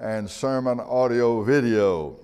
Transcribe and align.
and 0.00 0.26
SermonAudio 0.26 1.44
video. 1.44 2.16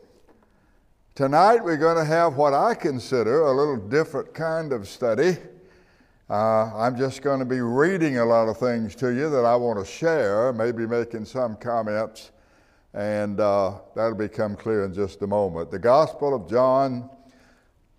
Tonight 1.15 1.63
we're 1.63 1.77
going 1.77 1.99
to 1.99 2.07
have 2.07 2.37
what 2.37 2.55
I 2.55 2.75
consider 2.75 3.43
a 3.43 3.53
little 3.53 3.77
different 3.77 4.33
kind 4.33 4.73
of 4.73 4.89
study. 4.89 5.37
Uh, 6.31 6.75
I'm 6.75 6.97
just 6.97 7.21
going 7.21 7.39
to 7.39 7.45
be 7.45 7.61
reading 7.61 8.17
a 8.17 8.25
lot 8.25 8.49
of 8.49 8.57
things 8.57 8.95
to 8.97 9.09
you 9.09 9.29
that 9.29 9.45
I 9.45 9.57
want 9.57 9.79
to 9.79 9.85
share, 9.85 10.55
maybe 10.55 10.87
making 10.87 11.27
some 11.27 11.55
comments, 11.57 12.31
and 12.95 13.41
uh, 13.41 13.75
that'll 13.95 14.15
become 14.15 14.57
clear 14.57 14.87
in 14.87 14.95
just 14.95 15.21
a 15.21 15.27
moment. 15.27 15.71
The 15.71 15.79
Gospel 15.79 16.35
of 16.35 16.49
John, 16.49 17.11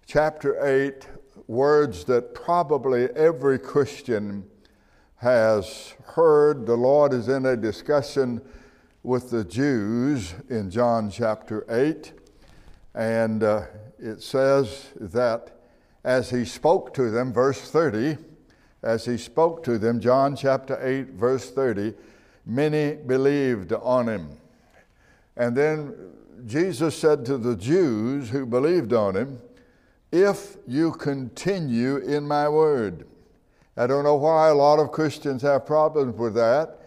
chapter 0.07 0.66
8, 0.66 1.07
words 1.46 2.04
that 2.05 2.34
probably 2.34 3.12
every 3.12 3.59
Christian 3.59 4.44
has 5.18 5.94
heard. 6.04 6.66
The 6.66 6.75
Lord 6.75 7.14
is 7.14 7.28
in 7.28 7.46
a 7.46 7.55
discussion 7.55 8.41
with 9.08 9.30
the 9.30 9.46
Jews 9.46 10.34
in 10.50 10.70
John 10.70 11.10
chapter 11.10 11.65
8. 11.70 12.11
And 12.93 13.42
uh, 13.42 13.61
it 13.98 14.21
says 14.21 14.88
that 15.00 15.61
as 16.04 16.29
he 16.29 16.43
spoke 16.43 16.93
to 16.96 17.10
them, 17.10 17.32
verse 17.32 17.62
30, 17.71 18.18
as 18.84 19.06
he 19.06 19.18
spoke 19.18 19.64
to 19.64 19.78
them, 19.78 20.01
John 20.01 20.36
chapter 20.36 20.78
8, 20.86 21.12
verse 21.12 21.50
30, 21.50 21.93
many 22.46 22.96
believed 22.96 23.71
on 23.71 24.10
him. 24.10 24.28
And 25.37 25.56
then 25.56 25.96
Jesus 26.46 26.93
said 26.93 27.26
to 27.28 27.37
the 27.37 27.56
Jews 27.56 28.29
who 28.29 28.46
believed 28.46 28.92
on 28.92 29.15
him, 29.15 29.39
If 30.12 30.57
you 30.68 30.92
continue 30.92 31.96
in 31.96 32.28
my 32.28 32.50
word. 32.50 33.08
I 33.78 33.88
don't 33.88 34.03
know 34.03 34.16
why 34.16 34.50
a 34.50 34.56
lot 34.56 34.80
of 34.80 34.92
Christians 34.92 35.44
have 35.44 35.66
problems 35.66 36.17
with 36.17 36.34
that 36.34 36.81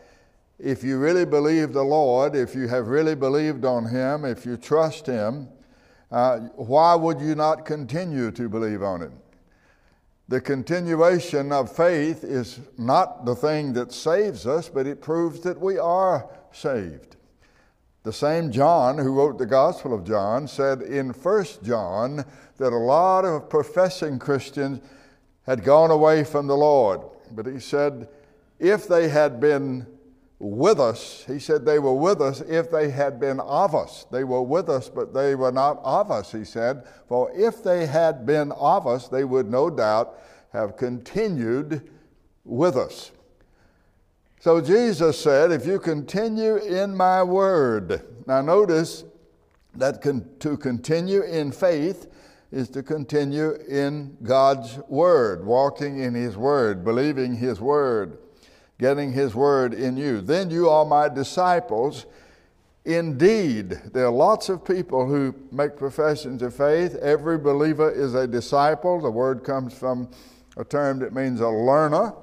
if 0.63 0.85
you 0.85 0.99
really 0.99 1.25
believe 1.25 1.73
the 1.73 1.83
Lord, 1.83 2.37
if 2.37 2.55
you 2.55 2.69
have 2.69 2.89
really 2.89 3.15
believed 3.15 3.65
on 3.65 3.87
Him, 3.87 4.25
if 4.25 4.45
you 4.45 4.57
trust 4.57 5.07
Him, 5.07 5.49
uh, 6.11 6.41
why 6.57 6.95
would 6.95 7.21
you 7.21 7.35
not 7.35 7.65
continue 7.65 8.31
to 8.33 8.49
believe 8.49 8.83
on 8.83 9.03
Him? 9.03 9.13
The 10.29 10.41
continuation 10.41 11.51
of 11.51 11.75
faith 11.75 12.23
is 12.25 12.61
not 12.79 13.25
the 13.25 13.35
thing 13.35 13.73
that 13.73 13.93
saves 13.93 14.47
us, 14.47 14.69
but 14.69 14.87
it 14.87 15.01
proves 15.01 15.41
that 15.41 15.59
we 15.59 15.79
are 15.79 16.29
saved. 16.53 17.17
The 18.03 18.13
same 18.13 18.53
John 18.53 18.97
who 18.99 19.13
wrote 19.13 19.39
the 19.39 19.47
Gospel 19.47 19.93
of 19.93 20.07
John 20.07 20.47
said 20.47 20.83
in 20.83 21.11
1 21.11 21.45
John 21.63 22.25
that 22.59 22.73
a 22.73 22.77
lot 22.77 23.25
of 23.25 23.49
professing 23.49 24.19
Christians 24.19 24.81
had 25.47 25.65
gone 25.65 25.91
away 25.91 26.25
from 26.25 26.47
the 26.47 26.57
Lord. 26.57 27.01
But 27.33 27.47
he 27.47 27.59
said, 27.59 28.09
if 28.59 28.87
they 28.87 29.09
had 29.09 29.41
been 29.41 29.87
with 30.41 30.81
us. 30.81 31.23
He 31.27 31.39
said 31.39 31.65
they 31.65 31.79
were 31.79 31.95
with 31.95 32.21
us 32.23 32.41
if 32.41 32.71
they 32.71 32.91
had 32.91 33.21
been 33.21 33.39
of 33.41 33.75
us. 33.75 34.07
They 34.11 34.25
were 34.25 34.43
with 34.43 34.71
us, 34.71 34.89
but 34.89 35.13
they 35.13 35.35
were 35.35 35.53
not 35.53 35.79
of 35.85 36.11
us, 36.11 36.33
he 36.33 36.45
said. 36.45 36.85
For 37.07 37.31
if 37.33 37.63
they 37.63 37.87
had 37.87 38.25
been 38.25 38.51
of 38.53 38.87
us, 38.87 39.07
they 39.07 39.25
would 39.25 39.51
no 39.51 39.69
doubt 39.69 40.19
have 40.53 40.79
continued 40.79 41.91
with 42.45 42.77
us. 42.77 43.13
So 44.41 44.63
Jesus 44.63 45.21
said, 45.21 45.53
If 45.53 45.67
you 45.67 45.79
continue 45.79 46.57
in 46.57 46.97
my 46.97 47.23
word. 47.23 48.03
Now 48.27 48.41
notice 48.41 49.05
that 49.75 50.01
con- 50.01 50.29
to 50.41 50.57
continue 50.57 51.23
in 51.23 51.53
faith 51.53 52.07
is 52.51 52.71
to 52.71 52.83
continue 52.83 53.53
in 53.69 54.17
God's 54.23 54.79
word, 54.89 55.45
walking 55.45 56.01
in 56.03 56.15
his 56.15 56.39
word, 56.39 56.83
believing 56.83 57.35
his 57.35 57.61
word 57.61 58.19
getting 58.81 59.13
His 59.13 59.35
Word 59.35 59.75
in 59.75 59.99
you. 59.99 60.23
Then 60.23 60.51
you 60.51 60.71
are 60.71 60.87
my 60.87 61.09
disciples. 61.09 62.07
Indeed, 62.87 63.79
there 63.93 64.07
are 64.07 64.11
lots 64.11 64.49
of 64.49 64.65
people 64.65 65.07
who 65.07 65.35
make 65.53 65.77
professions 65.77 66.41
of 66.41 66.55
faith. 66.55 66.97
Every 66.97 67.37
believer 67.37 67.91
is 67.91 68.15
a 68.15 68.27
disciple. 68.27 68.99
The 68.99 69.11
word 69.11 69.45
comes 69.45 69.75
from 69.75 70.11
a 70.57 70.65
term 70.65 70.99
that 71.01 71.13
means 71.13 71.41
a 71.41 71.49
learner. 71.49 72.15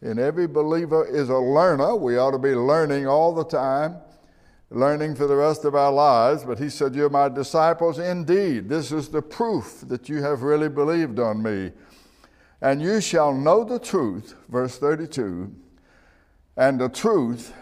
And 0.00 0.20
every 0.20 0.46
believer 0.46 1.04
is 1.04 1.28
a 1.28 1.36
learner. 1.36 1.96
We 1.96 2.18
ought 2.18 2.30
to 2.30 2.38
be 2.38 2.54
learning 2.54 3.08
all 3.08 3.34
the 3.34 3.44
time, 3.44 3.96
learning 4.70 5.16
for 5.16 5.26
the 5.26 5.34
rest 5.34 5.64
of 5.64 5.74
our 5.74 5.92
lives. 5.92 6.44
But 6.44 6.60
he 6.60 6.70
said, 6.70 6.94
You're 6.94 7.10
my 7.10 7.28
disciples 7.28 7.98
indeed. 7.98 8.68
This 8.68 8.92
is 8.92 9.08
the 9.08 9.22
proof 9.22 9.82
that 9.88 10.08
you 10.08 10.22
have 10.22 10.42
really 10.42 10.68
believed 10.68 11.18
on 11.18 11.42
me. 11.42 11.72
And 12.62 12.80
you 12.80 13.00
shall 13.00 13.34
know 13.34 13.64
the 13.64 13.80
truth, 13.80 14.36
verse 14.48 14.78
32 14.78 15.52
and 16.56 16.80
the 16.80 16.88
truth 16.88 17.52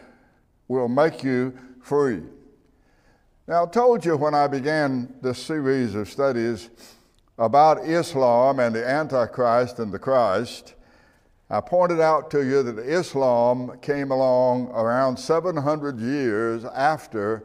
will 0.68 0.88
make 0.88 1.22
you 1.22 1.58
free. 1.80 2.22
Now, 3.46 3.64
I 3.64 3.66
told 3.66 4.04
you 4.04 4.16
when 4.16 4.34
I 4.34 4.46
began 4.46 5.14
this 5.20 5.38
series 5.38 5.94
of 5.94 6.08
studies 6.08 6.70
about 7.36 7.84
Islam 7.84 8.60
and 8.60 8.74
the 8.74 8.86
Antichrist 8.86 9.78
and 9.78 9.92
the 9.92 9.98
Christ, 9.98 10.74
I 11.50 11.60
pointed 11.60 12.00
out 12.00 12.30
to 12.30 12.44
you 12.44 12.62
that 12.62 12.78
Islam 12.78 13.78
came 13.82 14.10
along 14.10 14.68
around 14.68 15.18
700 15.18 16.00
years 16.00 16.64
after 16.64 17.44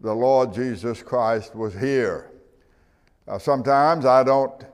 the 0.00 0.14
Lord 0.14 0.54
Jesus 0.54 1.02
Christ 1.02 1.54
was 1.54 1.74
here. 1.74 2.30
Now, 3.26 3.38
sometimes 3.38 4.06
I 4.06 4.22
don't 4.22 4.64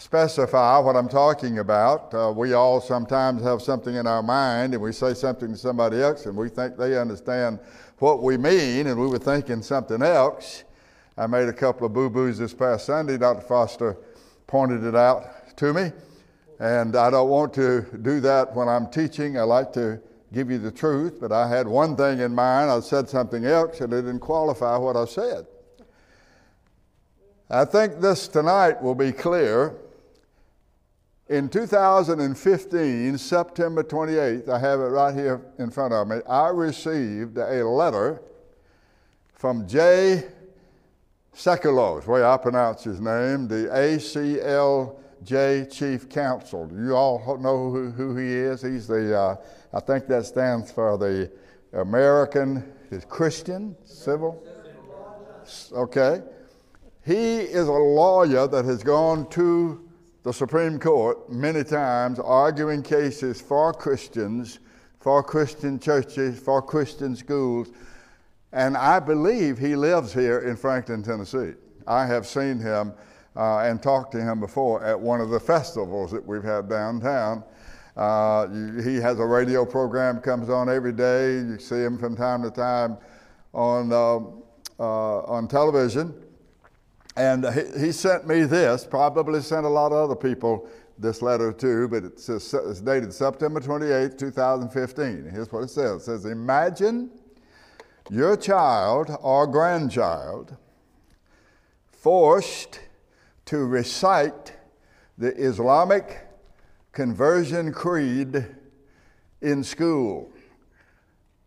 specify 0.00 0.78
what 0.78 0.96
I'm 0.96 1.08
talking 1.08 1.58
about. 1.58 2.14
Uh, 2.14 2.32
we 2.34 2.54
all 2.54 2.80
sometimes 2.80 3.42
have 3.42 3.60
something 3.60 3.94
in 3.94 4.06
our 4.06 4.22
mind 4.22 4.72
and 4.72 4.82
we 4.82 4.92
say 4.92 5.12
something 5.12 5.52
to 5.52 5.58
somebody 5.58 6.00
else 6.00 6.24
and 6.24 6.36
we 6.36 6.48
think 6.48 6.78
they 6.78 6.98
understand 6.98 7.58
what 7.98 8.22
we 8.22 8.38
mean 8.38 8.86
and 8.86 8.98
we 8.98 9.06
were 9.06 9.18
thinking 9.18 9.60
something 9.60 10.02
else. 10.02 10.64
I 11.18 11.26
made 11.26 11.48
a 11.48 11.52
couple 11.52 11.86
of 11.86 11.92
boo 11.92 12.08
boos 12.08 12.38
this 12.38 12.54
past 12.54 12.86
Sunday. 12.86 13.18
Dr. 13.18 13.42
Foster 13.42 13.98
pointed 14.46 14.82
it 14.84 14.96
out 14.96 15.56
to 15.58 15.74
me. 15.74 15.92
And 16.58 16.96
I 16.96 17.10
don't 17.10 17.28
want 17.28 17.52
to 17.54 17.86
do 18.00 18.20
that 18.20 18.54
when 18.54 18.68
I'm 18.68 18.86
teaching. 18.88 19.38
I 19.38 19.42
like 19.42 19.72
to 19.74 20.00
give 20.32 20.50
you 20.50 20.58
the 20.58 20.70
truth, 20.70 21.18
but 21.20 21.32
I 21.32 21.46
had 21.48 21.68
one 21.68 21.96
thing 21.96 22.20
in 22.20 22.34
mind. 22.34 22.70
I 22.70 22.80
said 22.80 23.10
something 23.10 23.44
else 23.44 23.80
and 23.82 23.92
it 23.92 24.02
didn't 24.02 24.20
qualify 24.20 24.78
what 24.78 24.96
I 24.96 25.04
said. 25.04 25.46
I 27.50 27.66
think 27.66 28.00
this 28.00 28.28
tonight 28.28 28.82
will 28.82 28.94
be 28.94 29.12
clear. 29.12 29.76
In 31.28 31.48
2015, 31.48 33.16
September 33.16 33.84
28th, 33.84 34.48
I 34.48 34.58
have 34.58 34.80
it 34.80 34.84
right 34.84 35.14
here 35.14 35.40
in 35.58 35.70
front 35.70 35.94
of 35.94 36.08
me, 36.08 36.16
I 36.28 36.48
received 36.48 37.38
a 37.38 37.66
letter 37.66 38.20
from 39.34 39.68
Jay 39.68 40.24
the 41.32 42.02
way 42.06 42.24
I 42.24 42.36
pronounce 42.36 42.84
his 42.84 43.00
name, 43.00 43.48
the 43.48 43.68
ACLJ 43.72 45.72
Chief 45.72 46.08
Counsel. 46.08 46.70
You 46.74 46.94
all 46.94 47.38
know 47.38 47.70
who, 47.70 47.90
who 47.90 48.16
he 48.16 48.32
is? 48.32 48.62
He's 48.62 48.86
the, 48.86 49.18
uh, 49.18 49.36
I 49.72 49.80
think 49.80 50.06
that 50.08 50.26
stands 50.26 50.70
for 50.70 50.98
the 50.98 51.30
American 51.72 52.70
is 52.90 53.04
Christian 53.06 53.74
Civil. 53.84 54.42
Okay. 55.72 56.22
He 57.04 57.38
is 57.38 57.66
a 57.66 57.72
lawyer 57.72 58.46
that 58.46 58.64
has 58.64 58.82
gone 58.82 59.28
to 59.30 59.81
the 60.22 60.32
Supreme 60.32 60.78
Court 60.78 61.30
many 61.30 61.64
times 61.64 62.18
arguing 62.18 62.82
cases 62.82 63.40
for 63.40 63.72
Christians, 63.72 64.60
for 65.00 65.22
Christian 65.22 65.80
churches, 65.80 66.38
for 66.38 66.62
Christian 66.62 67.16
schools. 67.16 67.70
And 68.52 68.76
I 68.76 69.00
believe 69.00 69.58
he 69.58 69.74
lives 69.74 70.12
here 70.12 70.40
in 70.40 70.56
Franklin, 70.56 71.02
Tennessee. 71.02 71.54
I 71.86 72.06
have 72.06 72.26
seen 72.26 72.60
him 72.60 72.92
uh, 73.34 73.58
and 73.60 73.82
talked 73.82 74.12
to 74.12 74.20
him 74.20 74.38
before 74.38 74.84
at 74.84 74.98
one 74.98 75.20
of 75.20 75.30
the 75.30 75.40
festivals 75.40 76.12
that 76.12 76.24
we've 76.24 76.44
had 76.44 76.68
downtown. 76.68 77.42
Uh, 77.96 78.46
he 78.82 78.96
has 78.96 79.18
a 79.18 79.26
radio 79.26 79.64
program 79.64 80.20
comes 80.20 80.48
on 80.48 80.68
every 80.68 80.92
day. 80.92 81.34
You 81.34 81.58
see 81.58 81.82
him 81.82 81.98
from 81.98 82.16
time 82.16 82.42
to 82.42 82.50
time 82.50 82.96
on 83.52 83.92
uh, 83.92 84.18
uh 84.78 85.22
on 85.24 85.46
television. 85.46 86.14
And 87.16 87.44
he, 87.52 87.86
he 87.86 87.92
sent 87.92 88.26
me 88.26 88.44
this, 88.44 88.84
probably 88.84 89.40
sent 89.40 89.66
a 89.66 89.68
lot 89.68 89.92
of 89.92 89.98
other 89.98 90.16
people 90.16 90.68
this 90.98 91.20
letter 91.20 91.52
too, 91.52 91.88
but 91.88 92.04
it 92.04 92.20
says, 92.20 92.54
it's 92.54 92.80
dated 92.80 93.12
September 93.12 93.60
28, 93.60 94.18
2015. 94.18 95.28
Here's 95.30 95.50
what 95.50 95.64
it 95.64 95.70
says. 95.70 96.02
It 96.02 96.04
says, 96.04 96.24
Imagine 96.24 97.10
your 98.10 98.36
child 98.36 99.16
or 99.20 99.46
grandchild 99.46 100.56
forced 101.90 102.80
to 103.46 103.58
recite 103.58 104.52
the 105.18 105.34
Islamic 105.36 106.26
conversion 106.92 107.72
creed 107.72 108.46
in 109.40 109.64
school. 109.64 110.30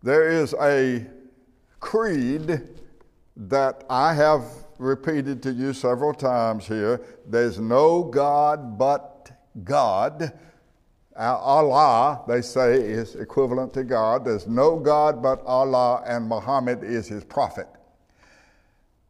There 0.03 0.29
is 0.29 0.53
a 0.61 1.05
creed 1.79 2.61
that 3.37 3.83
I 3.89 4.13
have 4.13 4.43
repeated 4.77 5.41
to 5.43 5.51
you 5.51 5.73
several 5.73 6.13
times 6.13 6.65
here 6.67 7.01
there's 7.27 7.59
no 7.59 8.03
God 8.03 8.77
but 8.77 9.31
God. 9.63 10.33
Allah, 11.17 12.23
they 12.27 12.41
say, 12.41 12.75
is 12.75 13.15
equivalent 13.15 13.73
to 13.73 13.85
God. 13.85 14.25
There's 14.25 14.47
no 14.47 14.77
God 14.77 15.23
but 15.23 15.41
Allah, 15.45 16.03
and 16.05 16.27
Muhammad 16.27 16.83
is 16.83 17.07
his 17.07 17.23
prophet. 17.23 17.67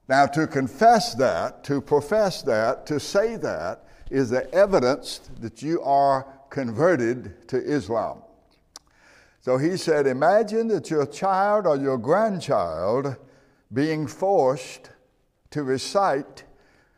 Now, 0.07 0.27
to 0.27 0.45
confess 0.45 1.15
that, 1.15 1.63
to 1.63 1.81
profess 1.81 2.43
that, 2.43 2.85
to 2.85 2.99
say 2.99 3.37
that, 3.37 3.85
is 4.11 4.29
the 4.29 4.53
evidence 4.53 5.19
that 5.39 5.63
you 5.63 5.81
are 5.81 6.27
converted 6.51 7.47
to 7.47 7.57
Islam. 7.57 8.21
So 9.41 9.57
he 9.57 9.77
said, 9.77 10.05
Imagine 10.05 10.67
that 10.67 10.91
your 10.91 11.07
child 11.07 11.65
or 11.65 11.75
your 11.75 11.97
grandchild 11.97 13.15
being 13.73 14.05
forced 14.05 14.91
to 15.55 15.63
recite 15.63 16.43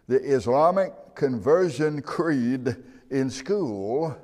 the 0.07 0.19
Islamic 0.19 0.91
conversion 1.13 2.01
creed 2.01 2.75
in 3.11 3.29
school. 3.29 4.17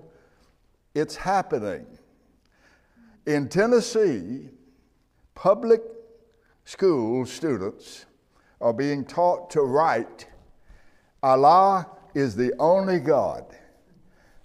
It's 0.96 1.16
happening. 1.16 1.86
In 3.28 3.48
Tennessee, 3.48 4.50
public 5.36 5.84
school 6.66 7.28
students 7.28 8.08
are 8.60 8.74
being 8.74 9.06
taught 9.06 9.52
to 9.52 9.62
write, 9.62 10.26
Allah 11.22 11.86
is 12.16 12.36
the 12.36 12.54
only 12.58 12.98
God. 12.98 13.56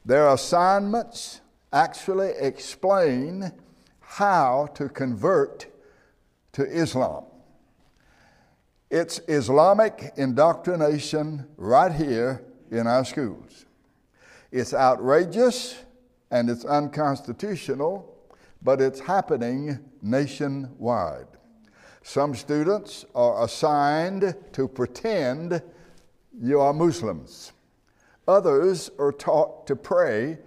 Their 0.05 0.29
assignments 0.29 1.41
actually 1.73 2.33
explain 2.39 3.53
how 4.01 4.69
to 4.75 4.91
convert 4.91 5.67
to 6.53 6.63
Islam. 6.65 7.25
It's 8.91 9.21
Islamic 9.29 10.15
indoctrination 10.17 11.47
right 11.59 11.93
here 11.93 12.43
in 12.71 12.87
our 12.87 13.05
schools. 13.05 13.67
It's 14.51 14.73
outrageous 14.73 15.77
and 16.31 16.49
it's 16.49 16.65
unconstitutional, 16.65 18.17
but 18.63 18.81
it's 18.81 19.01
happening 19.01 19.79
nationwide. 20.01 21.27
Some 22.03 22.35
students 22.35 23.05
are 23.15 23.45
assigned 23.45 24.35
to 24.53 24.67
pretend 24.67 25.61
you 26.41 26.59
are 26.59 26.73
Muslims. 26.73 27.53
Others 28.27 28.91
are 28.99 29.13
taught 29.13 29.67
to 29.67 29.77
pray 29.77 30.39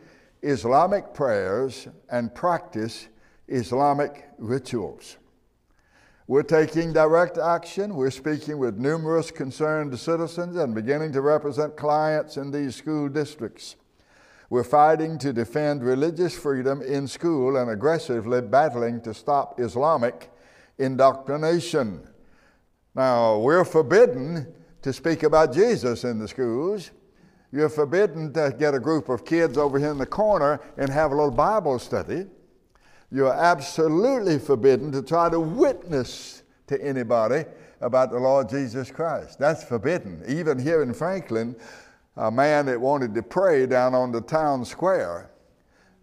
Islamic 0.42 1.14
prayers 1.14 1.88
and 2.10 2.34
practice 2.34 3.08
Islamic 3.48 4.30
rituals. 4.40 5.18
We're 6.32 6.44
taking 6.44 6.94
direct 6.94 7.38
action. 7.38 7.94
We're 7.94 8.10
speaking 8.10 8.58
with 8.58 8.78
numerous 8.78 9.32
concerned 9.32 10.00
citizens 10.00 10.56
and 10.56 10.74
beginning 10.74 11.12
to 11.12 11.20
represent 11.20 11.76
clients 11.76 12.38
in 12.38 12.52
these 12.52 12.74
school 12.74 13.10
districts. 13.10 13.76
We're 14.50 14.64
fighting 14.64 15.18
to 15.18 15.34
defend 15.34 15.84
religious 15.84 16.34
freedom 16.34 16.82
in 16.84 17.10
school 17.10 17.58
and 17.58 17.70
aggressively 17.70 18.40
battling 18.40 19.02
to 19.02 19.14
stop 19.14 19.60
Islamic 19.60 20.32
indoctrination. 20.78 22.08
Now, 22.96 23.40
we're 23.40 23.66
forbidden 23.66 24.54
to 24.84 24.94
speak 24.94 25.24
about 25.24 25.54
Jesus 25.54 26.06
in 26.06 26.18
the 26.18 26.30
schools. 26.30 26.92
You're 27.52 27.68
forbidden 27.68 28.32
to 28.36 28.56
get 28.58 28.74
a 28.74 28.80
group 28.80 29.10
of 29.10 29.26
kids 29.26 29.58
over 29.58 29.78
here 29.78 29.92
in 29.92 29.98
the 29.98 30.06
corner 30.06 30.62
and 30.78 30.90
have 30.90 31.12
a 31.12 31.14
little 31.14 31.30
Bible 31.30 31.78
study. 31.78 32.28
You're 33.12 33.34
absolutely 33.34 34.40
forbidden 34.40 34.92
to 34.94 35.02
try 35.02 35.30
to 35.30 35.40
witness 35.40 36.44
to 36.68 36.82
anybody 36.82 37.46
about 37.82 38.12
the 38.12 38.20
Lord 38.20 38.48
Jesus 38.48 38.90
Christ. 38.90 39.38
That's 39.38 39.64
forbidden. 39.64 40.24
Even 40.28 40.58
here 40.58 40.82
in 40.82 40.94
Franklin, 40.94 41.56
a 42.16 42.32
man 42.32 42.66
that 42.68 42.80
wanted 42.80 43.14
to 43.16 43.24
pray 43.24 43.66
down 43.66 43.94
on 43.94 44.12
the 44.12 44.22
town 44.22 44.64
square 44.64 45.32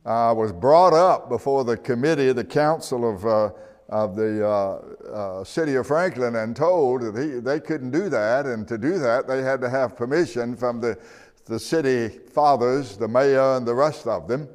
uh, 0.04 0.34
was 0.36 0.52
brought 0.52 0.92
up 0.92 1.28
before 1.28 1.64
the 1.64 1.76
committee, 1.76 2.32
the 2.32 2.44
council 2.44 3.10
of 3.10 3.26
uh, 3.26 3.50
of 3.88 4.16
the 4.16 4.46
uh, 4.46 5.10
uh, 5.10 5.44
city 5.44 5.76
of 5.76 5.86
Franklin 5.86 6.36
and 6.36 6.54
told 6.54 7.00
that 7.00 7.16
he, 7.16 7.40
they 7.40 7.58
couldn't 7.58 7.90
do 7.90 8.08
that, 8.10 8.44
and 8.46 8.68
to 8.68 8.76
do 8.76 8.98
that, 8.98 9.26
they 9.26 9.42
had 9.42 9.60
to 9.62 9.70
have 9.70 9.96
permission 9.96 10.54
from 10.54 10.80
the, 10.80 10.98
the 11.46 11.58
city 11.58 12.08
fathers, 12.08 12.98
the 12.98 13.08
mayor, 13.08 13.56
and 13.56 13.66
the 13.66 13.74
rest 13.74 14.06
of 14.06 14.28
them. 14.28 14.46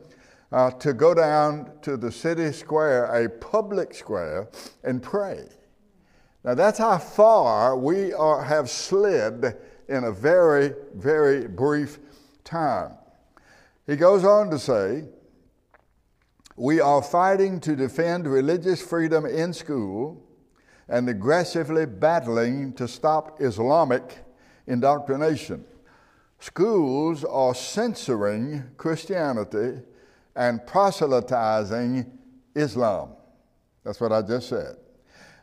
Uh, 0.54 0.70
to 0.70 0.94
go 0.94 1.16
down 1.16 1.68
to 1.82 1.98
the 1.98 2.12
city 2.12 2.52
square, 2.52 3.06
a 3.06 3.28
public 3.28 3.92
square, 3.92 4.48
and 4.84 5.02
pray. 5.02 5.50
Now, 6.44 6.54
that's 6.54 6.78
how 6.78 7.00
far 7.00 7.76
we 7.76 8.14
are, 8.14 8.44
have 8.44 8.70
slid 8.70 9.58
in 9.90 10.04
a 10.04 10.12
very, 10.12 10.76
very 10.94 11.48
brief 11.48 11.98
time. 12.44 12.92
He 13.88 13.96
goes 13.96 14.24
on 14.24 14.52
to 14.52 14.60
say, 14.60 15.06
we 16.56 16.80
are 16.80 17.02
fighting 17.02 17.60
to 17.62 17.76
defend 17.76 18.28
religious 18.28 18.80
freedom 18.80 19.26
in 19.26 19.54
school 19.54 20.24
and 20.88 21.10
aggressively 21.10 21.88
battling 21.88 22.74
to 22.74 22.88
stop 22.88 23.42
Islamic 23.42 24.20
indoctrination. 24.68 25.66
Schools 26.38 27.24
are 27.24 27.56
censoring 27.56 28.66
Christianity 28.78 29.82
and 30.35 30.65
proselytizing 30.65 32.12
Islam. 32.56 33.09
That's 33.83 34.00
what 34.00 34.12
I 34.12 34.21
just 34.21 34.50
said. 34.50 34.77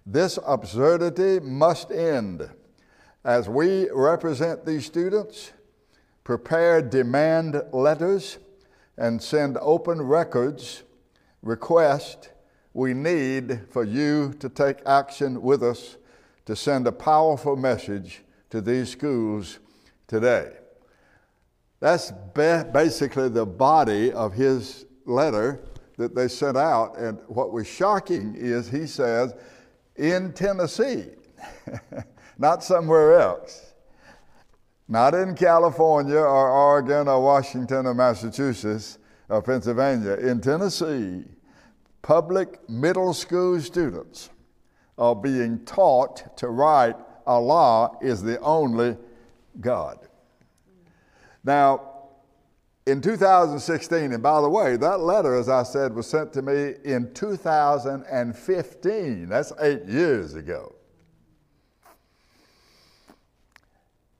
This 0.07 0.39
absurdity 0.47 1.41
must 1.45 1.91
end. 1.91 2.49
As 3.25 3.49
we 3.49 3.91
represent 3.91 4.65
these 4.65 4.87
students, 4.87 5.53
prepare 6.25 6.81
demand 6.81 7.63
letters 7.73 8.39
and 8.97 9.23
send 9.23 9.59
open 9.61 10.01
records 10.03 10.83
request 11.43 12.31
we 12.73 12.95
need 12.95 13.61
for 13.71 13.85
you 13.85 14.33
to 14.39 14.49
take 14.49 14.79
action 14.87 15.43
with 15.43 15.63
us 15.63 15.97
to 16.47 16.55
send 16.55 16.87
a 16.87 16.93
powerful 16.93 17.57
message 17.57 18.23
to 18.51 18.61
these 18.61 18.91
schools 18.91 19.59
today. 20.07 20.60
That's 21.81 22.13
basically 22.35 23.31
the 23.31 23.47
body 23.47 24.13
of 24.13 24.35
his 24.35 24.85
letter 25.07 25.63
that 25.97 26.15
they 26.15 26.29
sent 26.29 26.57
out. 26.57 26.99
And 26.99 27.19
what 27.27 27.53
was 27.53 27.67
shocking 27.67 28.35
is 28.37 28.69
he 28.69 28.87
says, 28.87 29.35
in 29.97 30.33
Tennessee, 30.33 31.07
not 32.39 32.63
somewhere 32.63 33.19
else, 33.19 33.75
not 34.89 35.15
in 35.15 35.35
California 35.35 36.19
or 36.19 36.51
Oregon 36.51 37.09
or 37.09 37.23
Washington 37.23 37.87
or 37.87 37.95
Massachusetts, 37.95 38.99
or 39.29 39.41
Pennsylvania, 39.41 40.15
in 40.15 40.41
Tennessee, 40.41 41.25
public 42.03 42.69
middle 42.69 43.15
school 43.15 43.61
students 43.61 44.31
are 44.99 45.15
being 45.15 45.65
taught 45.65 46.37
to 46.37 46.49
write 46.49 46.97
Allah 47.27 47.97
is 48.03 48.23
the 48.23 48.41
only 48.41 48.97
God. 49.61 50.10
Now, 51.45 51.91
in 52.87 53.01
2016, 53.01 54.13
and 54.13 54.23
by 54.23 54.41
the 54.41 54.49
way, 54.49 54.77
that 54.77 55.01
letter, 55.01 55.35
as 55.35 55.49
I 55.49 55.63
said, 55.63 55.95
was 55.95 56.09
sent 56.09 56.33
to 56.35 56.43
me 56.43 56.75
in 56.85 57.13
2015. 57.15 59.29
That's 59.29 59.53
eight 59.61 59.87
years 59.87 60.35
ago. 60.35 60.75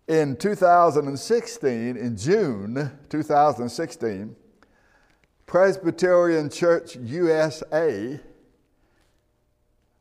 In 0.07 0.37
2016, 0.37 1.97
in 1.97 2.17
June 2.17 2.99
2016, 3.09 4.37
Presbyterian 5.47 6.51
Church 6.51 6.97
USA 6.97 8.21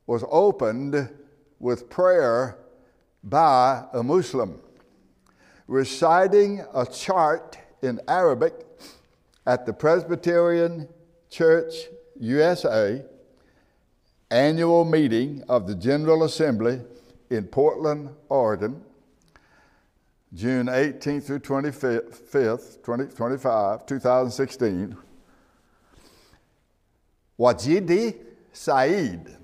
was 0.07 0.23
opened 0.29 1.09
with 1.59 1.89
prayer 1.89 2.57
by 3.23 3.83
a 3.93 4.01
Muslim, 4.01 4.59
reciting 5.69 6.65
a 6.73 6.83
chart 6.83 7.55
in 7.83 8.01
Arabic 8.07 8.53
at 9.45 9.67
the 9.67 9.71
Presbyterian 9.71 10.89
Church 11.29 11.73
USA 12.19 13.05
annual 14.31 14.83
meeting 14.83 15.43
of 15.47 15.67
the 15.67 15.75
General 15.75 16.23
Assembly 16.23 16.81
in 17.29 17.45
Portland, 17.45 18.09
Oregon, 18.29 18.83
June 20.33 20.65
18th 20.65 21.25
through 21.25 21.39
25th, 21.39 22.83
20, 22.83 23.05
25, 23.05 23.85
2016 23.85 24.97
Wajidi 27.39 28.17
Said. 28.51 29.38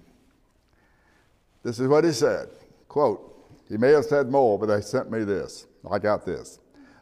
This 1.61 1.79
is 1.79 1.87
what 1.87 2.03
he 2.03 2.11
said. 2.11 2.49
Quote, 2.87 3.31
he 3.69 3.77
may 3.77 3.91
have 3.91 4.05
said 4.05 4.31
more, 4.31 4.57
but 4.57 4.65
they 4.65 4.81
sent 4.81 5.11
me 5.11 5.23
this. 5.23 5.67
I 5.91 5.99
got 5.99 6.25
this. 6.25 6.59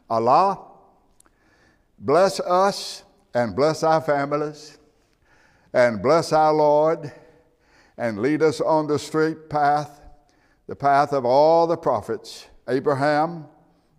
Allah, 0.08 0.58
bless 1.98 2.40
us 2.40 3.04
and 3.32 3.56
bless 3.56 3.82
our 3.82 4.00
families 4.00 4.78
and 5.72 6.02
bless 6.02 6.32
our 6.32 6.52
Lord 6.52 7.10
and 7.96 8.18
lead 8.18 8.42
us 8.42 8.60
on 8.60 8.86
the 8.86 8.98
straight 8.98 9.48
path, 9.48 10.00
the 10.66 10.76
path 10.76 11.12
of 11.12 11.24
all 11.24 11.66
the 11.66 11.76
prophets 11.76 12.46
Abraham, 12.68 13.46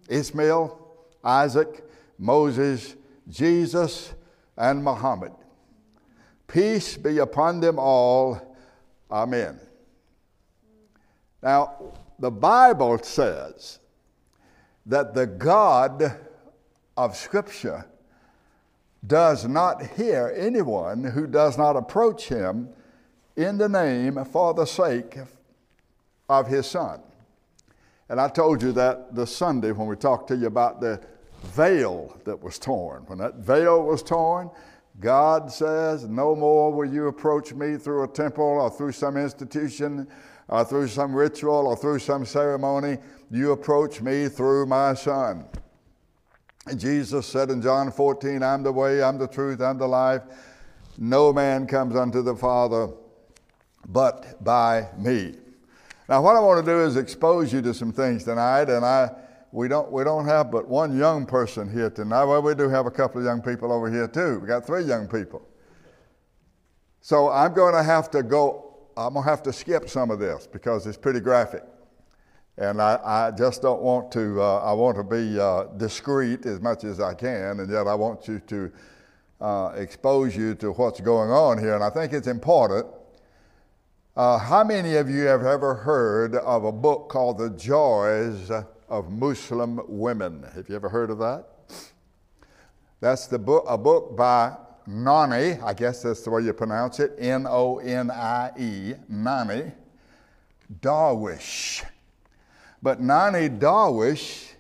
Ishmael, 0.10 0.80
Isaac, 1.24 1.84
Moses, 2.18 2.96
Jesus, 3.28 4.14
and 4.58 4.84
Muhammad. 4.84 5.34
Peace 6.48 6.98
be 6.98 7.20
upon 7.20 7.60
them 7.60 7.78
all. 7.78 8.56
Amen. 9.12 9.60
Now, 11.44 11.94
the 12.18 12.32
Bible 12.32 12.98
says 13.00 13.80
that 14.86 15.14
the 15.14 15.28
God 15.28 16.20
of 16.98 17.16
Scripture 17.16 17.86
does 19.06 19.48
not 19.48 19.86
hear 19.98 20.34
anyone 20.36 21.04
who 21.04 21.28
does 21.28 21.58
not 21.58 21.76
approach 21.76 22.28
him 22.28 22.70
in 23.36 23.58
the 23.58 23.70
name 23.70 24.24
for 24.26 24.54
the 24.54 24.66
sake 24.66 25.18
of 26.30 26.48
his 26.48 26.66
Son. 26.66 27.02
And 28.10 28.20
I 28.20 28.30
told 28.30 28.62
you 28.62 28.72
that 28.74 29.16
this 29.16 29.36
Sunday 29.36 29.72
when 29.72 29.88
we 29.88 29.96
talked 29.96 30.28
to 30.30 30.36
you 30.36 30.48
about 30.48 30.80
the 30.80 31.02
veil 31.46 32.18
that 32.26 32.42
was 32.42 32.60
torn. 32.60 33.04
When 33.08 33.18
that 33.20 33.36
veil 33.36 33.84
was 33.84 34.04
torn, 34.04 34.50
God 35.00 35.52
says, 35.52 36.06
No 36.06 36.36
more 36.36 36.72
will 36.72 36.92
you 36.92 37.08
approach 37.08 37.54
me 37.54 37.78
through 37.78 38.04
a 38.04 38.08
temple 38.08 38.44
or 38.44 38.70
through 38.70 38.94
some 38.94 39.18
institution 39.18 40.08
or 40.48 40.64
through 40.64 40.88
some 40.88 41.14
ritual 41.14 41.68
or 41.68 41.76
through 41.76 42.00
some 42.00 42.26
ceremony. 42.26 42.98
You 43.36 43.52
approach 43.52 44.02
me 44.02 44.30
through 44.30 44.66
my 44.66 44.94
Son. 44.94 45.46
And 46.68 46.80
Jesus 46.80 47.26
said 47.26 47.50
in 47.50 47.62
John 47.62 47.92
14, 47.92 48.42
I'm 48.42 48.64
the 48.64 48.72
way, 48.72 49.04
I'm 49.04 49.18
the 49.18 49.28
truth, 49.28 49.62
I'm 49.62 49.78
the 49.78 49.88
life. 49.88 50.22
No 50.98 51.34
man 51.34 51.68
comes 51.68 51.96
unto 51.96 52.22
the 52.22 52.36
Father 52.36 52.90
but 53.88 54.44
by 54.44 54.88
me. 54.98 55.36
Now, 56.08 56.22
what 56.22 56.36
I 56.36 56.40
want 56.40 56.66
to 56.66 56.72
do 56.72 56.82
is 56.82 56.96
expose 56.96 57.52
you 57.52 57.62
to 57.64 57.74
some 57.74 57.92
things 57.92 58.24
tonight, 58.24 58.70
and 58.70 58.86
I 58.86 59.12
we 59.52 59.68
don't 59.68 59.92
we 59.92 60.04
don't 60.04 60.26
have 60.26 60.52
but 60.52 60.68
one 60.68 60.98
young 60.98 61.26
person 61.26 61.72
here 61.72 61.90
tonight. 61.90 62.26
Well, 62.26 62.42
we 62.42 62.56
do 62.56 62.70
have 62.70 62.86
a 62.86 62.92
couple 62.92 63.20
of 63.20 63.26
young 63.26 63.42
people 63.42 63.72
over 63.72 63.92
here 63.92 64.08
too. 64.08 64.40
We 64.40 64.48
got 64.48 64.66
three 64.66 64.84
young 64.84 65.08
people. 65.08 65.48
So 67.02 67.30
I'm 67.30 67.54
going 67.54 67.74
to 67.74 67.84
have 67.84 68.10
to 68.12 68.24
go. 68.24 68.78
I'm 68.98 69.14
going 69.14 69.24
to 69.24 69.30
have 69.30 69.44
to 69.44 69.54
skip 69.54 69.90
some 69.90 70.12
of 70.12 70.20
this 70.20 70.48
because 70.48 70.88
it's 70.88 70.98
pretty 70.98 71.20
graphic, 71.20 71.64
and 72.58 72.82
I, 72.82 73.00
I 73.04 73.32
just 73.32 73.62
don't 73.62 73.82
want 73.82 74.12
to. 74.14 74.42
Uh, 74.42 74.60
I 74.60 74.74
want 74.74 74.98
to 74.98 75.04
be 75.04 75.40
uh, 75.40 75.66
discreet 75.78 76.46
as 76.46 76.62
much 76.62 76.84
as 76.84 77.00
I 77.00 77.14
can, 77.14 77.60
and 77.60 77.70
yet 77.70 77.88
I 77.88 77.96
want 77.96 78.28
you 78.28 78.40
to 78.40 78.72
uh, 79.42 79.74
expose 79.76 80.36
you 80.36 80.56
to 80.56 80.72
what's 80.72 81.02
going 81.02 81.30
on 81.30 81.58
here. 81.58 81.76
And 81.76 81.84
I 81.84 81.90
think 81.90 82.14
it's 82.14 82.28
important 82.28 82.88
uh, 84.16 84.38
how 84.38 84.64
many 84.64 84.96
of 84.96 85.10
you 85.10 85.24
have 85.24 85.46
ever 85.46 85.76
heard 85.76 86.36
of 86.36 86.64
a 86.64 86.72
book 86.72 87.10
called 87.10 87.38
The 87.38 87.50
Joys 87.50 88.50
of 88.88 89.12
Muslim 89.12 89.82
Women? 89.90 90.46
Have 90.56 90.70
you 90.70 90.76
ever 90.78 90.88
heard 90.88 91.10
of 91.10 91.18
that? 91.18 91.50
That's 93.02 93.28
the 93.28 93.38
book, 93.38 93.66
a 93.68 93.78
book 93.78 94.16
by 94.16 94.56
Nani, 94.88 95.60
I 95.62 95.74
guess 95.74 96.04
that's 96.04 96.22
the 96.22 96.30
way 96.30 96.44
you 96.44 96.54
pronounce 96.54 97.02
it, 97.02 97.16
N 97.20 97.46
O 97.46 97.80
N 97.80 98.10
I 98.10 98.52
E, 98.58 98.94
Nani 99.10 99.74
Darwish. 100.80 101.84
But 102.86 103.02
Nani 103.02 103.50
Darwish 103.50 104.54